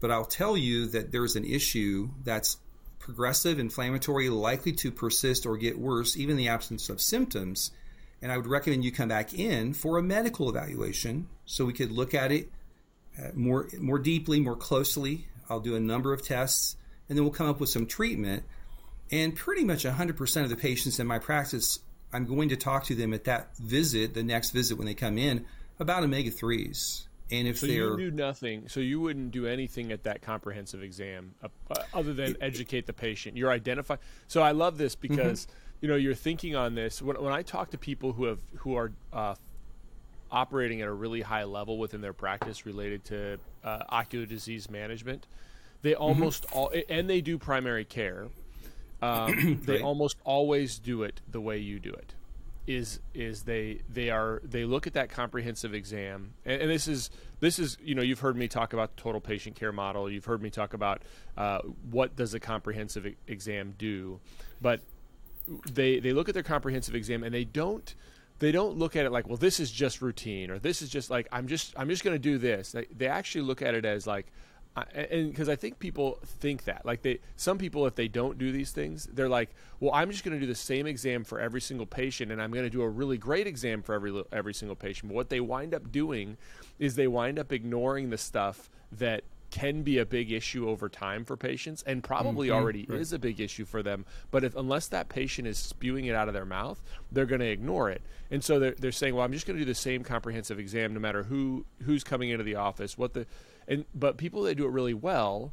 [0.00, 2.58] but I'll tell you that there's an issue that's
[3.02, 7.72] progressive, inflammatory, likely to persist or get worse, even in the absence of symptoms.
[8.22, 11.90] and I would recommend you come back in for a medical evaluation so we could
[11.90, 12.50] look at it
[13.18, 15.26] uh, more more deeply, more closely.
[15.50, 16.76] I'll do a number of tests,
[17.08, 18.44] and then we'll come up with some treatment.
[19.10, 21.80] And pretty much 100% of the patients in my practice,
[22.12, 25.18] I'm going to talk to them at that visit, the next visit when they come
[25.18, 25.44] in,
[25.78, 27.06] about omega threes.
[27.32, 30.82] And if so they're you do nothing, so you wouldn't do anything at that comprehensive
[30.82, 33.38] exam uh, uh other than educate the patient.
[33.38, 34.00] You're identifying.
[34.28, 35.14] So I love this mm-hmm.
[35.14, 35.56] because mm-hmm.
[35.80, 37.00] you know you're thinking on this.
[37.00, 39.34] When, when, I talk to people who have who are uh,
[40.30, 45.26] operating at a really high level within their practice related to uh, ocular disease management,
[45.80, 46.02] they mm-hmm.
[46.02, 46.58] almost mm-hmm.
[46.58, 48.28] all and they do primary care.
[49.00, 49.82] Um, they right.
[49.82, 52.14] almost always do it the way you do it
[52.66, 57.10] is is they they are they look at that comprehensive exam and, and, this is
[57.40, 60.24] this is you know you've heard me talk about the total patient care model you've
[60.24, 61.02] heard me talk about
[61.36, 61.58] uh,
[61.90, 64.20] what does a comprehensive exam do
[64.60, 64.80] but
[65.72, 67.96] they they look at their comprehensive exam and they don't
[68.38, 71.10] they don't look at it like well this is just routine or this is just
[71.10, 72.72] like i'm just i'm just going to do this.
[72.72, 74.26] They, they actually look at it as like
[74.74, 76.86] and because I think people think that.
[76.86, 80.24] Like they some people if they don't do these things they're like well I'm just
[80.24, 82.82] going to do the same exam for every single patient and I'm going to do
[82.82, 85.10] a really great exam for every every single patient.
[85.10, 86.36] But what they wind up doing
[86.78, 91.26] is they wind up ignoring the stuff that can be a big issue over time
[91.26, 92.98] for patients and probably mm-hmm, already right.
[92.98, 94.06] is a big issue for them.
[94.30, 96.82] But if unless that patient is spewing it out of their mouth
[97.12, 98.00] they're going to ignore it.
[98.30, 100.94] And so they're, they're saying well i'm just going to do the same comprehensive exam
[100.94, 103.26] no matter who who's coming into the office what the
[103.68, 105.52] and but people that do it really well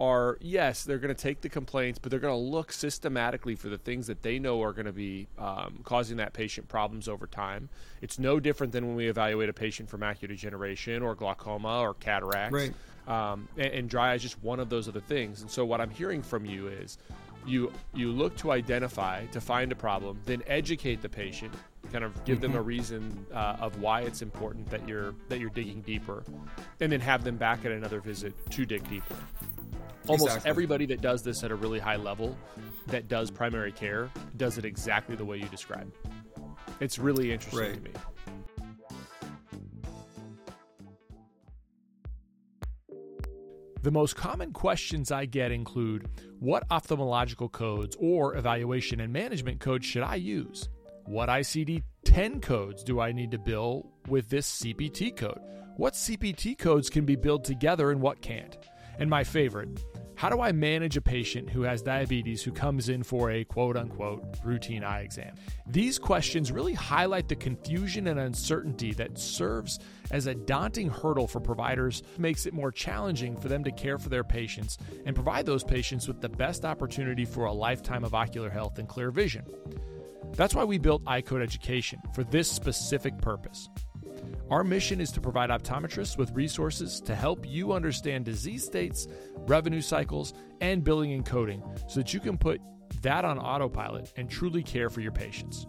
[0.00, 3.68] are yes, they're going to take the complaints, but they're going to look systematically for
[3.68, 7.26] the things that they know are going to be um, causing that patient problems over
[7.26, 7.68] time.
[8.02, 11.94] It's no different than when we evaluate a patient for macular degeneration or glaucoma or
[11.94, 12.52] cataracts.
[12.52, 12.74] Right.
[13.06, 15.42] Um, and, and dry eye is just one of those other things.
[15.42, 16.98] And so what I'm hearing from you is
[17.46, 21.52] you you look to identify to find a problem, then educate the patient,
[21.92, 22.52] kind of give mm-hmm.
[22.52, 26.22] them a reason uh, of why it's important that you're that you're digging deeper,
[26.80, 29.16] and then have them back at another visit to dig deeper.
[30.06, 30.50] Almost exactly.
[30.50, 32.36] everybody that does this at a really high level,
[32.88, 35.96] that does primary care, does it exactly the way you described.
[36.80, 37.74] It's really interesting right.
[37.74, 37.90] to me.
[43.84, 46.08] The most common questions I get include
[46.40, 50.70] What ophthalmological codes or evaluation and management codes should I use?
[51.06, 55.38] What ICD 10 codes do I need to bill with this CPT code?
[55.76, 58.56] What CPT codes can be billed together and what can't?
[58.98, 63.02] And my favorite, how do I manage a patient who has diabetes who comes in
[63.02, 65.34] for a quote unquote routine eye exam?
[65.66, 71.40] These questions really highlight the confusion and uncertainty that serves as a daunting hurdle for
[71.40, 75.64] providers, makes it more challenging for them to care for their patients and provide those
[75.64, 79.44] patients with the best opportunity for a lifetime of ocular health and clear vision.
[80.36, 83.68] That's why we built Eyecode Education for this specific purpose.
[84.50, 89.06] Our mission is to provide optometrists with resources to help you understand disease states,
[89.46, 92.60] revenue cycles, and billing and coding so that you can put
[93.02, 95.66] that on autopilot and truly care for your patients.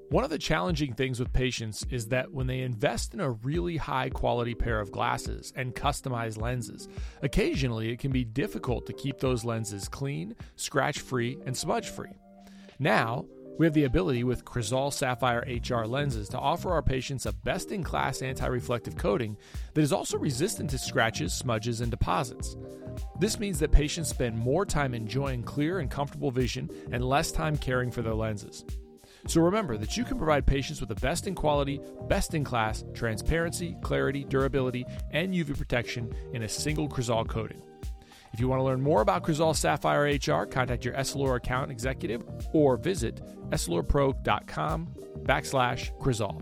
[0.09, 3.77] One of the challenging things with patients is that when they invest in a really
[3.77, 6.89] high quality pair of glasses and customized lenses,
[7.21, 12.09] occasionally it can be difficult to keep those lenses clean, scratch free, and smudge free.
[12.79, 13.25] Now,
[13.59, 17.71] we have the ability with Crizal Sapphire HR lenses to offer our patients a best
[17.71, 19.37] in class anti reflective coating
[19.75, 22.57] that is also resistant to scratches, smudges, and deposits.
[23.19, 27.57] This means that patients spend more time enjoying clear and comfortable vision and less time
[27.57, 28.65] caring for their lenses.
[29.29, 32.83] So remember that you can provide patients with the best in quality, best in class,
[32.95, 37.61] transparency, clarity, durability, and UV protection in a single Crizal coating.
[38.33, 42.23] If you want to learn more about Crizal Sapphire HR, contact your Essilor account executive
[42.53, 43.21] or visit
[43.51, 44.87] essilorpro.com
[45.21, 46.41] backslash Crizal.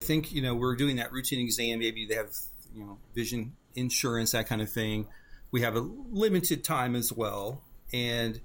[0.00, 1.80] I think, you know, we're doing that routine exam.
[1.80, 2.30] Maybe they have,
[2.72, 5.08] you know, vision insurance, that kind of thing
[5.50, 8.40] we have a limited time as well and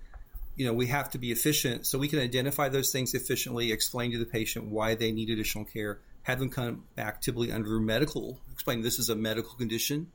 [0.56, 4.12] you know we have to be efficient so we can identify those things efficiently explain
[4.12, 8.39] to the patient why they need additional care have them come back typically under medical
[8.51, 10.08] explain this is a medical condition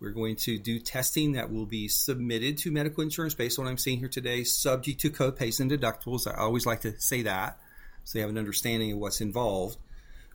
[0.00, 3.70] We're going to do testing that will be submitted to medical insurance based on what
[3.70, 6.28] I'm seeing here today, subject to copays and deductibles.
[6.28, 7.58] I always like to say that
[8.04, 9.76] so they have an understanding of what's involved.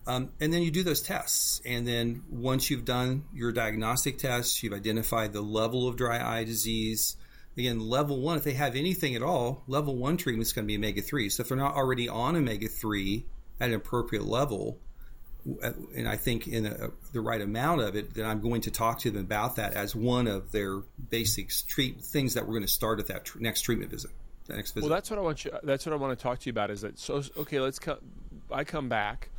[0.06, 1.62] Um, and then you do those tests.
[1.66, 6.44] And then once you've done your diagnostic tests, you've identified the level of dry eye
[6.44, 7.16] disease.
[7.58, 10.68] Again, level one, if they have anything at all, level one treatment is going to
[10.68, 11.30] be omega 3.
[11.30, 13.26] So if they're not already on omega 3
[13.60, 14.80] at an appropriate level,
[15.96, 19.00] and I think in a, the right amount of it, then I'm going to talk
[19.00, 20.80] to them about that as one of their
[21.10, 24.12] basic treat things that we're going to start at that tr- next treatment visit.
[24.48, 24.90] That next visit.
[24.90, 25.52] Well, that's what I want you.
[25.64, 26.72] That's what I want to talk to you about.
[26.72, 27.24] Is that so?
[27.38, 27.98] Okay, let's come.
[28.52, 29.30] I come back.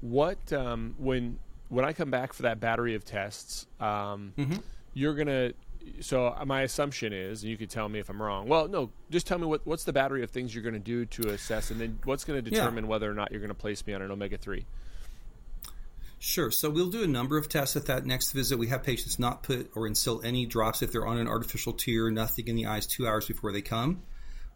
[0.00, 1.38] What um, when
[1.68, 4.56] when I come back for that battery of tests, um, mm-hmm.
[4.94, 5.52] you're gonna.
[6.00, 8.48] So uh, my assumption is, and you could tell me if I'm wrong.
[8.48, 11.06] Well, no, just tell me what what's the battery of things you're going to do
[11.06, 12.90] to assess, and then what's going to determine yeah.
[12.90, 14.66] whether or not you're going to place me on an omega three.
[16.18, 16.50] Sure.
[16.50, 18.58] So we'll do a number of tests at that next visit.
[18.58, 22.10] We have patients not put or instill any drops if they're on an artificial tear,
[22.10, 24.02] nothing in the eyes two hours before they come.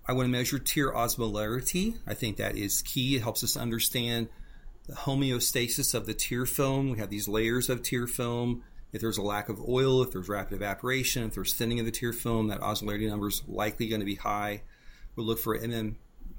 [0.07, 1.99] I want to measure tear osmolarity.
[2.07, 3.17] I think that is key.
[3.17, 4.29] It helps us understand
[4.91, 6.91] the homeostasis of the tear film.
[6.91, 8.65] We have these layers of tear film.
[8.93, 11.93] If there's a lack of oil, if there's rapid evaporation, if there's thinning of the
[11.93, 14.63] tear film, that osmolarity number is likely going to be high.
[15.15, 15.95] We'll look for MM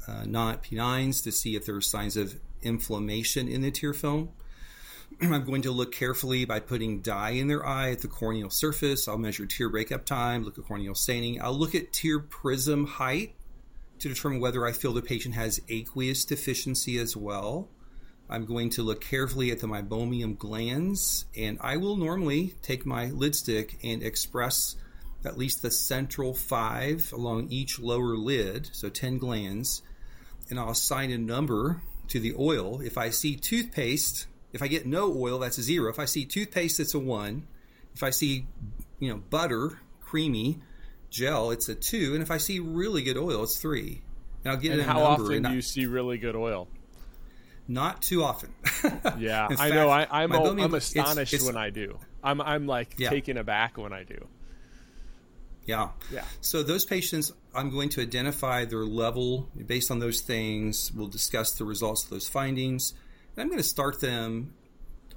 [0.06, 4.30] uh, not P9s to see if there are signs of inflammation in the tear film.
[5.22, 9.08] I'm going to look carefully by putting dye in their eye at the corneal surface.
[9.08, 11.42] I'll measure tear breakup time, look at corneal staining.
[11.42, 13.34] I'll look at tear prism height
[14.00, 17.70] to determine whether I feel the patient has aqueous deficiency as well.
[18.32, 23.08] I'm going to look carefully at the meibomian glands, and I will normally take my
[23.08, 24.76] lid stick and express
[25.24, 29.84] at least the central five along each lower lid, so 10 glands,
[30.50, 32.82] and I'll assign a number to the oil.
[32.82, 35.90] If I see toothpaste if I get no oil, that's a zero.
[35.90, 37.48] If I see toothpaste, it's a one.
[37.94, 38.48] If I see,
[39.00, 40.60] you know, butter, creamy,
[41.10, 42.14] gel, it's a two.
[42.14, 44.02] And if I see really good oil, it's three.
[44.44, 46.68] And I'll get and how often do you see really good oil?
[47.72, 48.54] Not too often.
[49.18, 49.90] yeah, fact, I know.
[49.90, 51.98] I, am I'm, I'm astonished it's, it's, when I do.
[52.22, 53.10] I'm I'm like yeah.
[53.10, 54.28] taken aback when I do.
[55.64, 55.90] Yeah.
[56.12, 56.26] Yeah.
[56.42, 60.92] So those patients, I'm going to identify their level based on those things.
[60.92, 62.94] We'll discuss the results of those findings.
[63.38, 64.54] I'm going to start them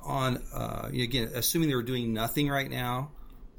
[0.00, 3.10] on, uh, again, assuming they're doing nothing right now,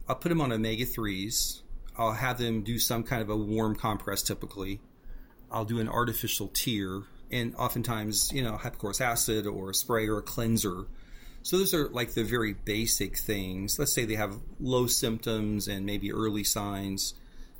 [0.08, 1.62] I'll put them on omega 3s.
[1.98, 4.80] I'll have them do some kind of a warm compress typically.
[5.52, 7.02] I'll do an artificial tear
[7.32, 10.86] and oftentimes, you know, hypochlorous acid or a spray or a cleanser.
[11.44, 13.78] So those are like the very basic things.
[13.78, 17.14] Let's say they have low symptoms and maybe early signs.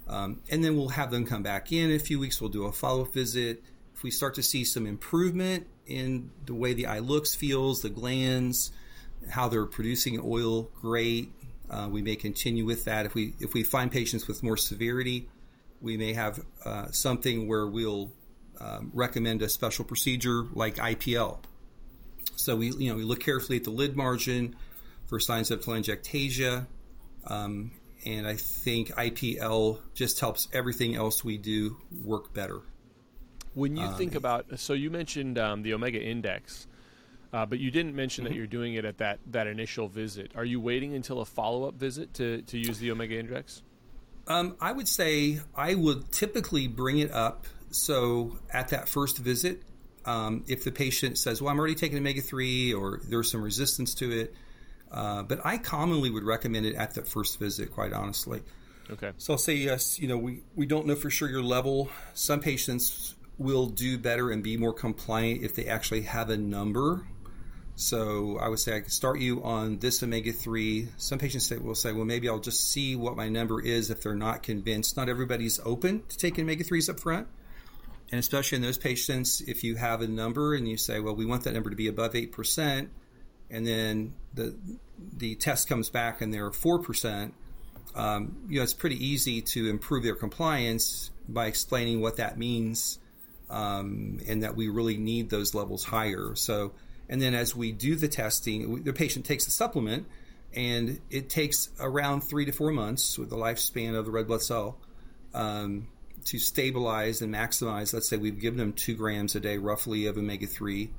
[0.08, 2.42] Um, and then we'll have them come back in, a few weeks.
[2.42, 3.64] We'll do a follow up visit.
[3.94, 7.90] If we start to see some improvement in the way the eye looks, feels, the
[7.90, 8.72] glands,
[9.30, 11.32] how they're producing oil, great.
[11.70, 13.06] Uh, we may continue with that.
[13.06, 15.28] If we if we find patients with more severity,
[15.82, 18.12] we may have uh, something where we'll
[18.60, 21.40] um, recommend a special procedure like IPL.
[22.36, 24.56] So we you know we look carefully at the lid margin
[25.08, 26.66] for signs of telangiectasia,
[27.28, 27.72] um,
[28.06, 32.62] and I think IPL just helps everything else we do work better.
[33.54, 36.68] When you um, think about, so you mentioned um, the omega index,
[37.32, 38.34] uh, but you didn't mention mm-hmm.
[38.34, 40.32] that you're doing it at that that initial visit.
[40.36, 43.64] Are you waiting until a follow up visit to to use the omega index?
[44.28, 47.46] Um, I would say I would typically bring it up.
[47.76, 49.62] So at that first visit,
[50.06, 53.94] um, if the patient says, "Well, I'm already taking omega three, or there's some resistance
[53.96, 54.36] to it,
[54.92, 57.72] uh, but I commonly would recommend it at that first visit.
[57.72, 58.42] Quite honestly.
[58.90, 59.12] Okay.
[59.18, 60.00] So I'll say yes.
[60.00, 61.90] You know, we we don't know for sure your level.
[62.14, 67.06] Some patients will do better and be more compliant if they actually have a number.
[67.76, 70.88] So I would say I could start you on this omega three.
[70.96, 74.02] Some patients say, will say, well, maybe I'll just see what my number is if
[74.02, 74.96] they're not convinced.
[74.96, 77.28] Not everybody's open to taking omega threes up front.
[78.12, 81.26] And especially in those patients, if you have a number and you say, well, we
[81.26, 82.90] want that number to be above eight percent,
[83.50, 84.56] and then the
[85.18, 87.34] the test comes back and they're four percent,
[87.96, 93.00] um, you know, it's pretty easy to improve their compliance by explaining what that means
[93.50, 96.36] um, and that we really need those levels higher.
[96.36, 96.74] So,
[97.10, 100.08] and then as we do the testing, the patient takes the supplement,
[100.54, 104.42] and it takes around three to four months with the lifespan of the red blood
[104.42, 104.78] cell
[105.34, 105.88] um,
[106.26, 107.94] to stabilize and maximize.
[107.94, 110.92] Let's say we've given them two grams a day, roughly, of omega three.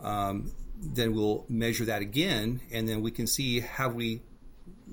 [0.00, 4.22] Um, then we'll measure that again, and then we can see how we,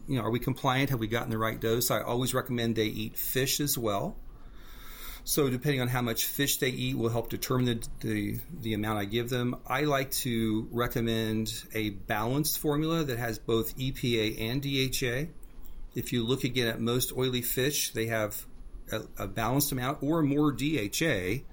[0.08, 0.90] you know, are we compliant?
[0.90, 1.92] Have we gotten the right dose?
[1.92, 4.18] I always recommend they eat fish as well.
[5.28, 9.00] So depending on how much fish they eat will help determine the, the, the, amount
[9.00, 9.56] I give them.
[9.66, 15.32] I like to recommend a balanced formula that has both EPA and DHA.
[15.96, 18.46] If you look again at most oily fish, they have
[18.92, 21.44] a, a balanced amount or more DHA.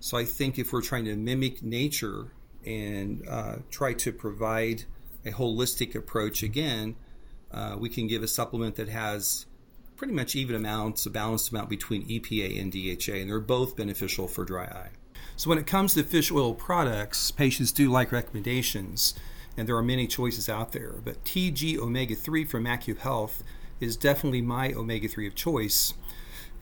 [0.00, 2.32] So I think if we're trying to mimic nature
[2.64, 4.84] and uh, try to provide
[5.24, 6.96] a holistic approach again,
[7.50, 9.46] uh, we can give a supplement that has
[9.96, 14.28] pretty much even amounts, a balanced amount between EPA and DHA, and they're both beneficial
[14.28, 14.90] for dry eye.
[15.36, 19.14] So when it comes to fish oil products, patients do like recommendations,
[19.56, 20.94] and there are many choices out there.
[21.04, 23.42] But TG Omega 3 from AccuHealth
[23.80, 25.94] is definitely my omega 3 of choice.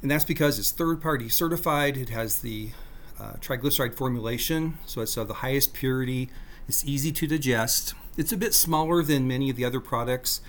[0.04, 1.96] And that's because it's third party certified.
[1.96, 2.72] It has the
[3.18, 6.28] uh, triglyceride formulation, so it's of the highest purity.
[6.68, 7.94] It's easy to digest.
[8.18, 10.42] It's a bit smaller than many of the other products,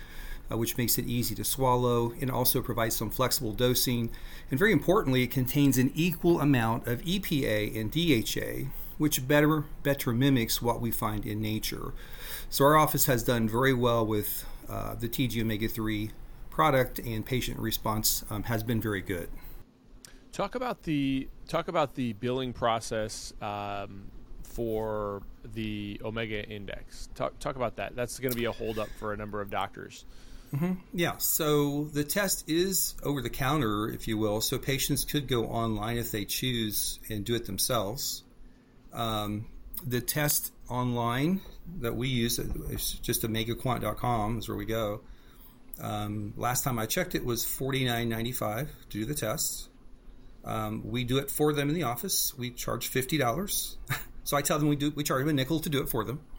[0.52, 4.10] uh, which makes it easy to swallow and also provides some flexible dosing.
[4.50, 10.12] And very importantly, it contains an equal amount of EPA and DHA, which better better
[10.12, 11.94] mimics what we find in nature.
[12.50, 16.10] So our office has done very well with uh, the TG omega 3
[16.50, 19.30] product, and patient response um, has been very good.
[20.36, 24.10] Talk about the talk about the billing process um,
[24.42, 25.22] for
[25.54, 27.08] the omega index.
[27.14, 27.96] Talk talk about that.
[27.96, 30.04] That's going to be a holdup for a number of doctors.
[30.54, 30.74] Mm-hmm.
[30.92, 34.42] Yeah, so the test is over the counter, if you will.
[34.42, 38.22] So patients could go online if they choose and do it themselves.
[38.92, 39.46] Um,
[39.86, 41.40] the test online
[41.80, 45.00] that we use is just omegaquant.com is where we go.
[45.80, 49.70] Um, last time I checked, it was forty nine ninety five to do the test.
[50.46, 52.36] Um, we do it for them in the office.
[52.38, 53.76] We charge fifty dollars.
[54.24, 56.04] so I tell them we do we charge them a nickel to do it for
[56.04, 56.20] them.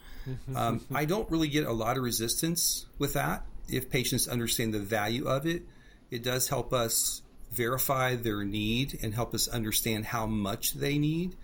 [0.57, 4.79] Um, I don't really get a lot of resistance with that if patients understand the
[4.79, 5.63] value of it.
[6.11, 11.37] It does help us verify their need and help us understand how much they need.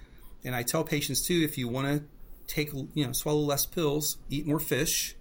[0.44, 2.04] And I tell patients too, if you want to
[2.48, 5.16] take you know swallow less pills, eat more fish,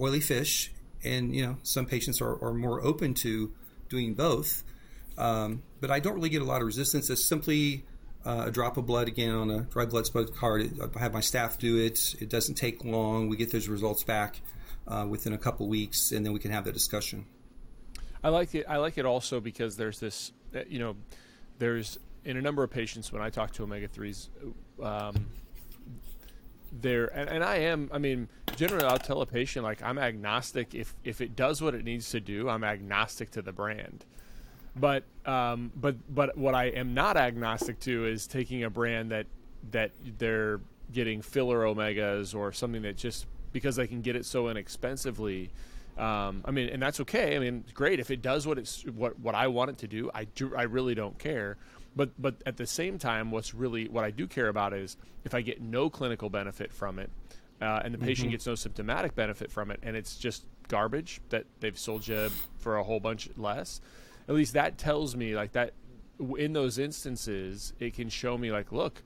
[0.00, 0.72] oily fish,
[1.04, 3.52] and you know some patients are, are more open to
[3.88, 4.62] doing both.
[5.20, 7.10] Um, but I don't really get a lot of resistance.
[7.10, 7.84] It's simply
[8.24, 10.70] uh, a drop of blood again on a dry blood spot card.
[10.96, 12.16] I have my staff do it.
[12.20, 13.28] It doesn't take long.
[13.28, 14.40] We get those results back
[14.88, 17.26] uh, within a couple weeks, and then we can have the discussion.
[18.24, 18.64] I like it.
[18.68, 20.32] I like it also because there's this,
[20.68, 20.96] you know,
[21.58, 24.30] there's in a number of patients when I talk to omega threes,
[24.82, 25.26] um,
[26.72, 27.90] there and, and I am.
[27.92, 31.74] I mean, generally, I'll tell a patient like I'm agnostic if if it does what
[31.74, 32.48] it needs to do.
[32.48, 34.04] I'm agnostic to the brand.
[34.80, 39.26] But um, but but what I am not agnostic to is taking a brand that
[39.72, 40.60] that they're
[40.92, 45.50] getting filler omegas or something that just because they can get it so inexpensively.
[45.98, 47.36] Um, I mean, and that's okay.
[47.36, 50.10] I mean, great if it does what it's what what I want it to do.
[50.14, 50.54] I do.
[50.56, 51.58] I really don't care.
[51.94, 55.34] But but at the same time, what's really what I do care about is if
[55.34, 57.10] I get no clinical benefit from it,
[57.60, 58.32] uh, and the patient mm-hmm.
[58.32, 62.76] gets no symptomatic benefit from it, and it's just garbage that they've sold you for
[62.76, 63.80] a whole bunch less
[64.30, 65.74] at least that tells me like that
[66.38, 69.02] in those instances it can show me like look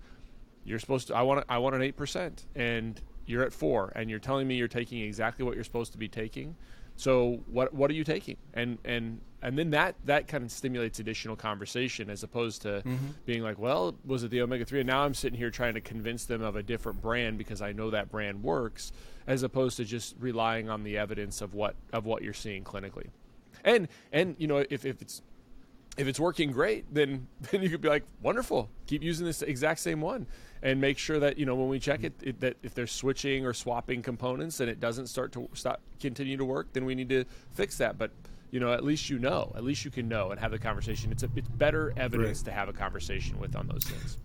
[0.64, 4.18] you're supposed to i want i want an 8% and you're at 4 and you're
[4.18, 6.56] telling me you're taking exactly what you're supposed to be taking.
[6.96, 8.36] So what what are you taking?
[8.52, 12.96] And and and then that that kind of stimulates additional conversation as opposed to mm-hmm.
[13.26, 15.82] being like well was it the omega 3 and now i'm sitting here trying to
[15.82, 18.90] convince them of a different brand because i know that brand works
[19.26, 23.08] as opposed to just relying on the evidence of what of what you're seeing clinically
[23.64, 25.22] and and you know if, if it's
[25.96, 29.80] if it's working great, then then you could be like, wonderful, keep using this exact
[29.80, 30.26] same one,
[30.62, 33.46] and make sure that you know when we check it, it that if they're switching
[33.46, 37.08] or swapping components and it doesn't start to stop continue to work, then we need
[37.08, 37.98] to fix that.
[37.98, 38.10] But
[38.50, 41.10] you know, at least you know, at least you can know and have the conversation.
[41.10, 42.46] It's a, it's better evidence right.
[42.46, 44.18] to have a conversation with on those things.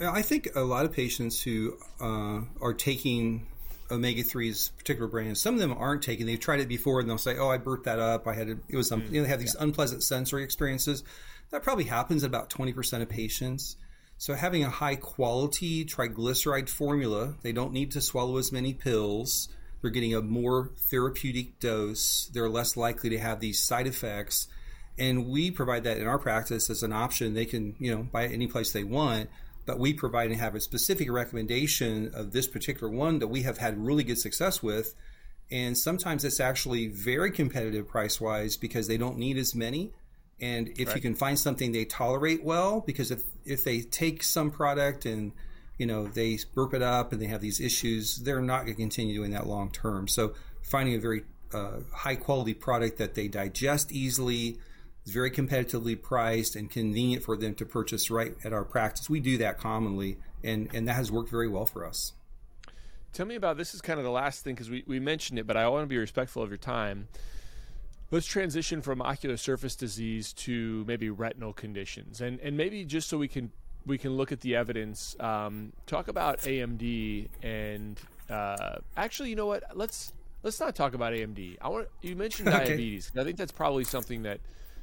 [0.00, 3.48] I think a lot of patients who uh, are taking
[3.90, 5.40] omega threes, particular brands.
[5.40, 6.26] Some of them aren't taken.
[6.26, 8.26] They've tried it before, and they'll say, "Oh, I burped that up.
[8.26, 9.64] I had it was." Um, mm, you know, they have these yeah.
[9.64, 11.04] unpleasant sensory experiences.
[11.50, 13.76] That probably happens about twenty percent of patients.
[14.18, 19.48] So having a high quality triglyceride formula, they don't need to swallow as many pills.
[19.80, 22.28] They're getting a more therapeutic dose.
[22.32, 24.48] They're less likely to have these side effects.
[24.98, 27.34] And we provide that in our practice as an option.
[27.34, 29.30] They can, you know, buy it any place they want
[29.68, 33.58] but we provide and have a specific recommendation of this particular one that we have
[33.58, 34.94] had really good success with.
[35.50, 39.92] And sometimes it's actually very competitive price wise because they don't need as many.
[40.40, 40.96] And if right.
[40.96, 45.32] you can find something they tolerate well, because if, if they take some product and
[45.76, 48.80] you know they burp it up and they have these issues, they're not going to
[48.80, 50.08] continue doing that long term.
[50.08, 54.60] So finding a very uh, high quality product that they digest easily,
[55.08, 59.08] it's very competitively priced and convenient for them to purchase right at our practice.
[59.08, 62.12] We do that commonly, and, and that has worked very well for us.
[63.14, 65.46] Tell me about this is kind of the last thing because we, we mentioned it,
[65.46, 67.08] but I want to be respectful of your time.
[68.10, 73.16] Let's transition from ocular surface disease to maybe retinal conditions, and and maybe just so
[73.16, 73.50] we can
[73.86, 75.16] we can look at the evidence.
[75.20, 77.98] Um, talk about AMD, and
[78.28, 79.64] uh, actually, you know what?
[79.74, 81.56] Let's let's not talk about AMD.
[81.62, 83.10] I want you mentioned diabetes.
[83.10, 83.22] okay.
[83.22, 84.40] I think that's probably something that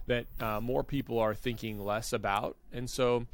[0.08, 3.26] that uh, more people are thinking less about, and so.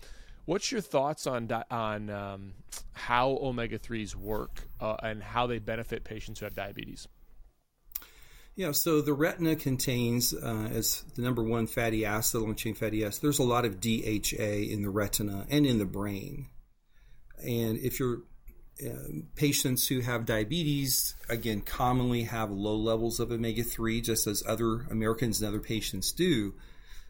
[0.46, 2.54] What's your thoughts on on um,
[2.94, 7.08] how omega threes work uh, and how they benefit patients who have diabetes?
[8.56, 13.06] Yeah, so the retina contains uh, as the number one fatty acid, long chain fatty
[13.06, 13.22] acid.
[13.22, 16.48] There's a lot of DHA in the retina and in the brain,
[17.38, 18.24] and if you're
[18.86, 24.44] Um, patients who have diabetes, again, commonly have low levels of omega 3, just as
[24.48, 26.54] other Americans and other patients do.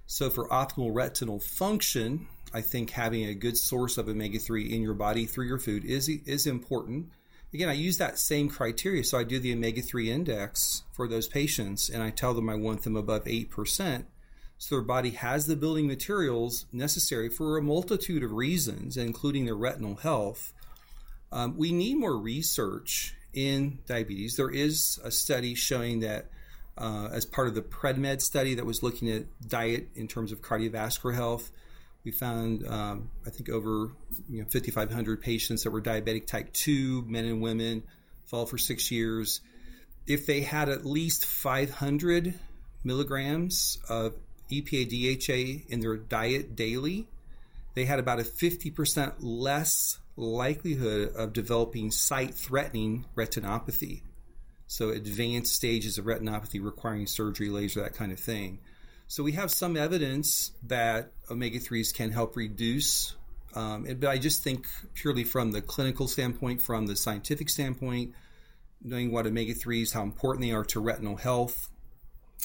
[0.05, 4.81] So, for optimal retinal function, I think having a good source of omega 3 in
[4.81, 7.11] your body through your food is, is important
[7.53, 9.03] again, I use that same criteria.
[9.03, 12.55] So I do the omega 3 index for those patients and I tell them I
[12.55, 14.05] want them above 8%.
[14.57, 19.55] So their body has the building materials necessary for a multitude of reasons, including their
[19.55, 20.53] retinal health.
[21.31, 24.35] Um, we need more research in diabetes.
[24.35, 26.25] There is a study showing that
[26.77, 30.41] uh, as part of the PREDIMED study that was looking at diet in terms of
[30.41, 31.51] cardiovascular health,
[32.03, 33.91] we found, um, I think, over
[34.29, 37.83] you know, 5,500 patients that were diabetic type 2, men and women,
[38.25, 39.41] followed for six years.
[40.07, 42.33] If they had at least 500
[42.83, 44.15] milligrams of
[44.49, 47.07] EPA DHA in their diet daily,
[47.75, 54.01] they had about a 50% less likelihood of developing sight threatening retinopathy.
[54.67, 58.59] So, advanced stages of retinopathy requiring surgery, laser, that kind of thing.
[59.11, 63.13] So we have some evidence that omega 3s can help reduce,
[63.53, 68.13] um, but I just think purely from the clinical standpoint, from the scientific standpoint,
[68.81, 71.67] knowing what omega 3s, how important they are to retinal health.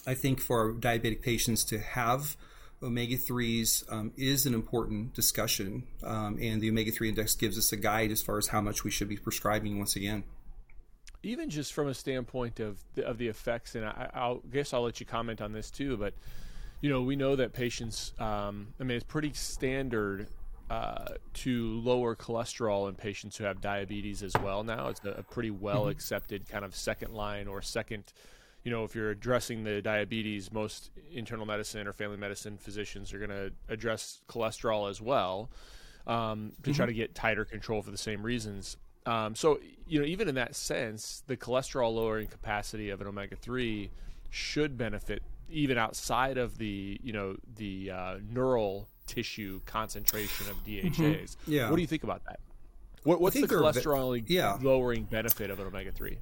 [0.08, 2.36] I think for diabetic patients to have
[2.82, 7.72] omega 3s um, is an important discussion, um, and the omega 3 index gives us
[7.72, 10.24] a guide as far as how much we should be prescribing once again
[11.26, 14.82] even just from a standpoint of the, of the effects, and I, will guess I'll
[14.82, 15.96] let you comment on this too.
[15.96, 16.14] But
[16.80, 20.28] you know, we know that patients, um, I mean, it's pretty standard
[20.70, 24.88] uh, to lower cholesterol in patients who have diabetes as well now.
[24.88, 25.90] It's a, a pretty well mm-hmm.
[25.90, 28.04] accepted kind of second line or second,
[28.66, 33.18] you know, if you're addressing the diabetes, most internal medicine or family medicine physicians are
[33.18, 35.48] going to address cholesterol as well
[36.08, 36.76] um, to mm-hmm.
[36.76, 38.76] try to get tighter control for the same reasons.
[39.06, 43.36] Um, so, you know, even in that sense, the cholesterol lowering capacity of an omega
[43.36, 43.88] 3
[44.30, 50.90] should benefit even outside of the you know the uh, neural tissue concentration of DHAs.
[50.96, 51.52] Mm-hmm.
[51.52, 51.70] Yeah.
[51.70, 52.40] What do you think about that?
[53.04, 54.58] What, what's the cholesterol yeah.
[54.60, 56.18] lowering benefit of an omega three?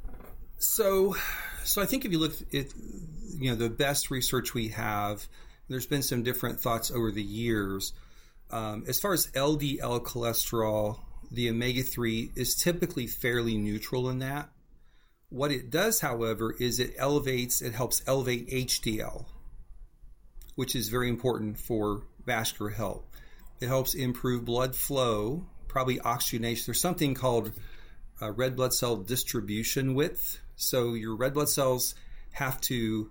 [0.59, 1.17] So,
[1.65, 2.67] so I think if you look at
[3.39, 5.27] you know the best research we have,
[5.69, 7.93] there's been some different thoughts over the years.
[8.51, 10.99] Um, as far as LDL cholesterol,
[11.31, 14.51] the omega three is typically fairly neutral in that.
[15.31, 19.25] What it does, however, is it elevates, it helps elevate HDL,
[20.55, 23.03] which is very important for vascular health.
[23.61, 26.65] It helps improve blood flow, probably oxygenation.
[26.67, 27.53] There's something called
[28.21, 30.41] uh, red blood cell distribution width.
[30.57, 31.95] So your red blood cells
[32.33, 33.11] have to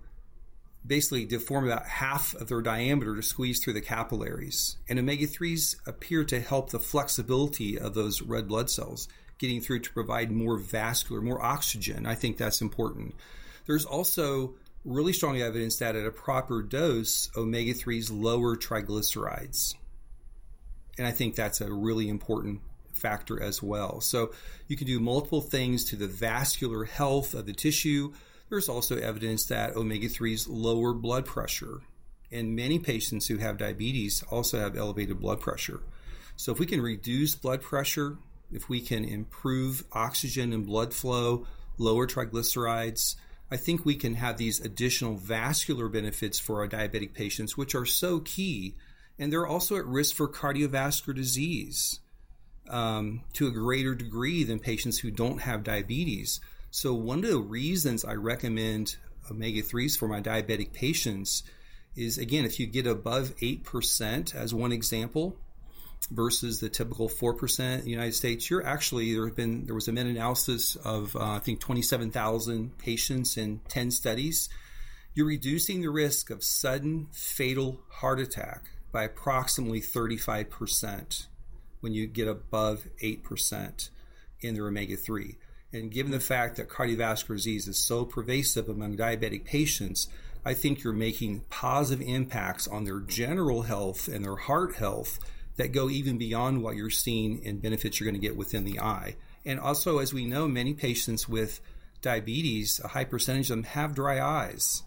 [0.86, 4.76] basically deform about half of their diameter to squeeze through the capillaries.
[4.88, 9.80] And omega 3s appear to help the flexibility of those red blood cells getting through
[9.80, 12.06] to provide more vascular, more oxygen.
[12.06, 13.14] I think that's important.
[13.66, 19.74] There's also really strong evidence that at a proper dose, omega 3s lower triglycerides.
[20.98, 22.60] And I think that's a really important
[22.94, 24.00] factor as well.
[24.00, 24.32] So
[24.68, 28.12] you can do multiple things to the vascular health of the tissue.
[28.48, 31.80] There's also evidence that omega 3s lower blood pressure.
[32.32, 35.80] And many patients who have diabetes also have elevated blood pressure.
[36.36, 38.18] So if we can reduce blood pressure,
[38.52, 41.46] if we can improve oxygen and blood flow,
[41.78, 43.16] lower triglycerides,
[43.50, 47.86] I think we can have these additional vascular benefits for our diabetic patients, which are
[47.86, 48.74] so key.
[49.18, 52.00] And they're also at risk for cardiovascular disease
[52.68, 56.40] um, to a greater degree than patients who don't have diabetes.
[56.70, 58.96] So, one of the reasons I recommend
[59.30, 61.42] omega 3s for my diabetic patients
[61.96, 65.36] is again, if you get above 8%, as one example,
[66.10, 69.88] versus the typical 4% in the United States, you're actually, there have been, there was
[69.88, 74.48] a meta-analysis of, uh, I think, 27,000 patients in 10 studies.
[75.14, 81.26] You're reducing the risk of sudden fatal heart attack by approximately 35%
[81.84, 83.90] when you get above 8%
[84.40, 85.36] in their omega 3.
[85.70, 90.08] And given the fact that cardiovascular disease is so pervasive among diabetic patients,
[90.46, 95.18] I think you're making positive impacts on their general health and their heart health
[95.56, 98.80] that go even beyond what you're seeing in benefits you're going to get within the
[98.80, 99.16] eye.
[99.44, 101.60] And also, as we know, many patients with
[102.00, 104.82] diabetes, a high percentage of them have dry eyes.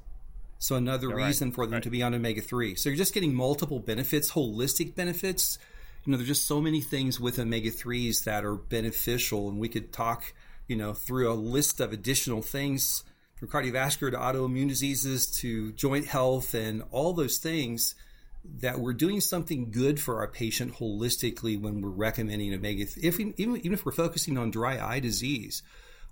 [0.59, 1.55] So another You're reason right.
[1.55, 1.83] for them right.
[1.83, 2.73] to be on omega three.
[2.75, 5.59] So you're just getting multiple benefits, holistic benefits.
[6.07, 9.67] You know, there's just so many things with omega threes that are beneficial, and we
[9.67, 10.33] could talk,
[10.65, 13.03] you know, through a list of additional things
[13.35, 17.93] from cardiovascular to autoimmune diseases to joint health and all those things
[18.61, 22.85] that we're doing something good for our patient holistically when we're recommending omega.
[23.03, 25.61] If we, even even if we're focusing on dry eye disease,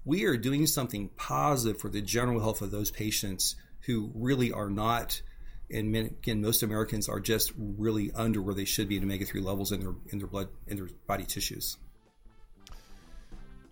[0.03, 4.69] we are doing something positive for the general health of those patients who really are
[4.69, 5.21] not.
[5.71, 9.41] And again, most Americans are just really under where they should be in omega three
[9.41, 11.77] levels in their in their blood in their body tissues.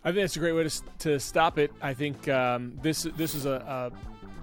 [0.03, 1.71] I think that's a great way to, to stop it.
[1.81, 3.91] I think um, this this is a,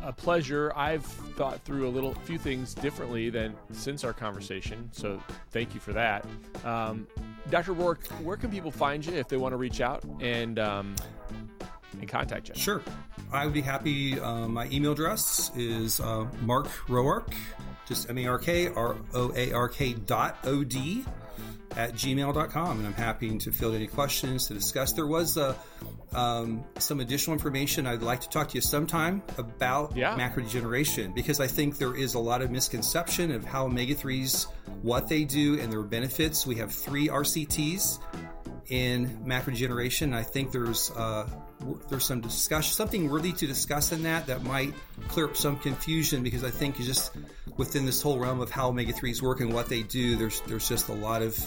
[0.03, 0.73] a, a pleasure.
[0.75, 4.89] I've thought through a little few things differently than since our conversation.
[4.93, 6.25] So thank you for that,
[6.65, 7.07] um,
[7.51, 7.75] Dr.
[7.75, 8.07] Roark.
[8.23, 10.95] Where can people find you if they want to reach out and um,
[11.93, 12.55] and contact you?
[12.55, 12.81] Sure,
[13.33, 14.19] I would be happy.
[14.19, 17.33] Uh, my email address is uh, Mark Roark,
[17.87, 21.05] just M A R K R O A R K dot O D
[21.77, 22.79] at gmail.com.
[22.79, 24.93] And I'm happy to field any questions to discuss.
[24.93, 25.55] There was uh,
[26.13, 30.17] um, some additional information I'd like to talk to you sometime about yeah.
[30.17, 34.47] macular degeneration because I think there is a lot of misconception of how omega 3s,
[34.83, 36.47] what they do, and their benefits.
[36.47, 38.01] We have three RCTs
[38.69, 40.15] in macular degeneration.
[40.15, 41.29] I think there's uh,
[41.89, 44.75] there's some discussion, something worthy to discuss in that that might
[45.09, 47.13] clear up some confusion because I think just
[47.57, 50.69] within this whole realm of how omega threes work and what they do, there's there's
[50.69, 51.39] just a lot of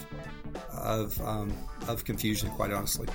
[0.72, 1.54] of um,
[1.88, 3.08] of confusion, quite honestly.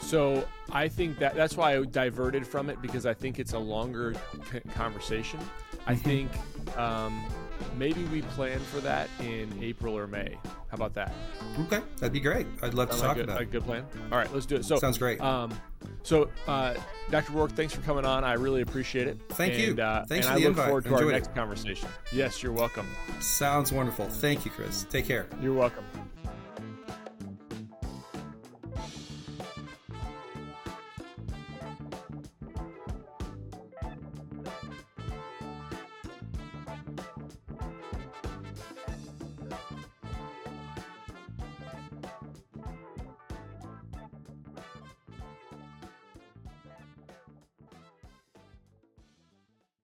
[0.00, 3.58] So I think that that's why I diverted from it because I think it's a
[3.58, 4.14] longer
[4.74, 5.40] conversation.
[5.86, 6.02] I mm-hmm.
[6.02, 7.24] think um,
[7.76, 10.38] maybe we plan for that in April or May.
[10.44, 11.12] How about that?
[11.60, 12.46] Okay, that'd be great.
[12.62, 13.86] I'd love Sound to talk like about a good plan.
[14.10, 14.64] All right, let's do it.
[14.64, 15.20] So sounds great.
[15.20, 15.52] Um,
[16.02, 16.74] so, uh,
[17.10, 17.32] Dr.
[17.32, 18.24] Roark, thanks for coming on.
[18.24, 19.20] I really appreciate it.
[19.30, 19.82] Thank and, you.
[19.82, 20.66] Uh, thanks and for I the look invite.
[20.66, 21.12] forward to Enjoyed our it.
[21.12, 21.88] next conversation.
[22.12, 22.86] Yes, you're welcome.
[23.20, 24.08] Sounds wonderful.
[24.08, 24.86] Thank you, Chris.
[24.90, 25.26] Take care.
[25.40, 25.84] You're welcome.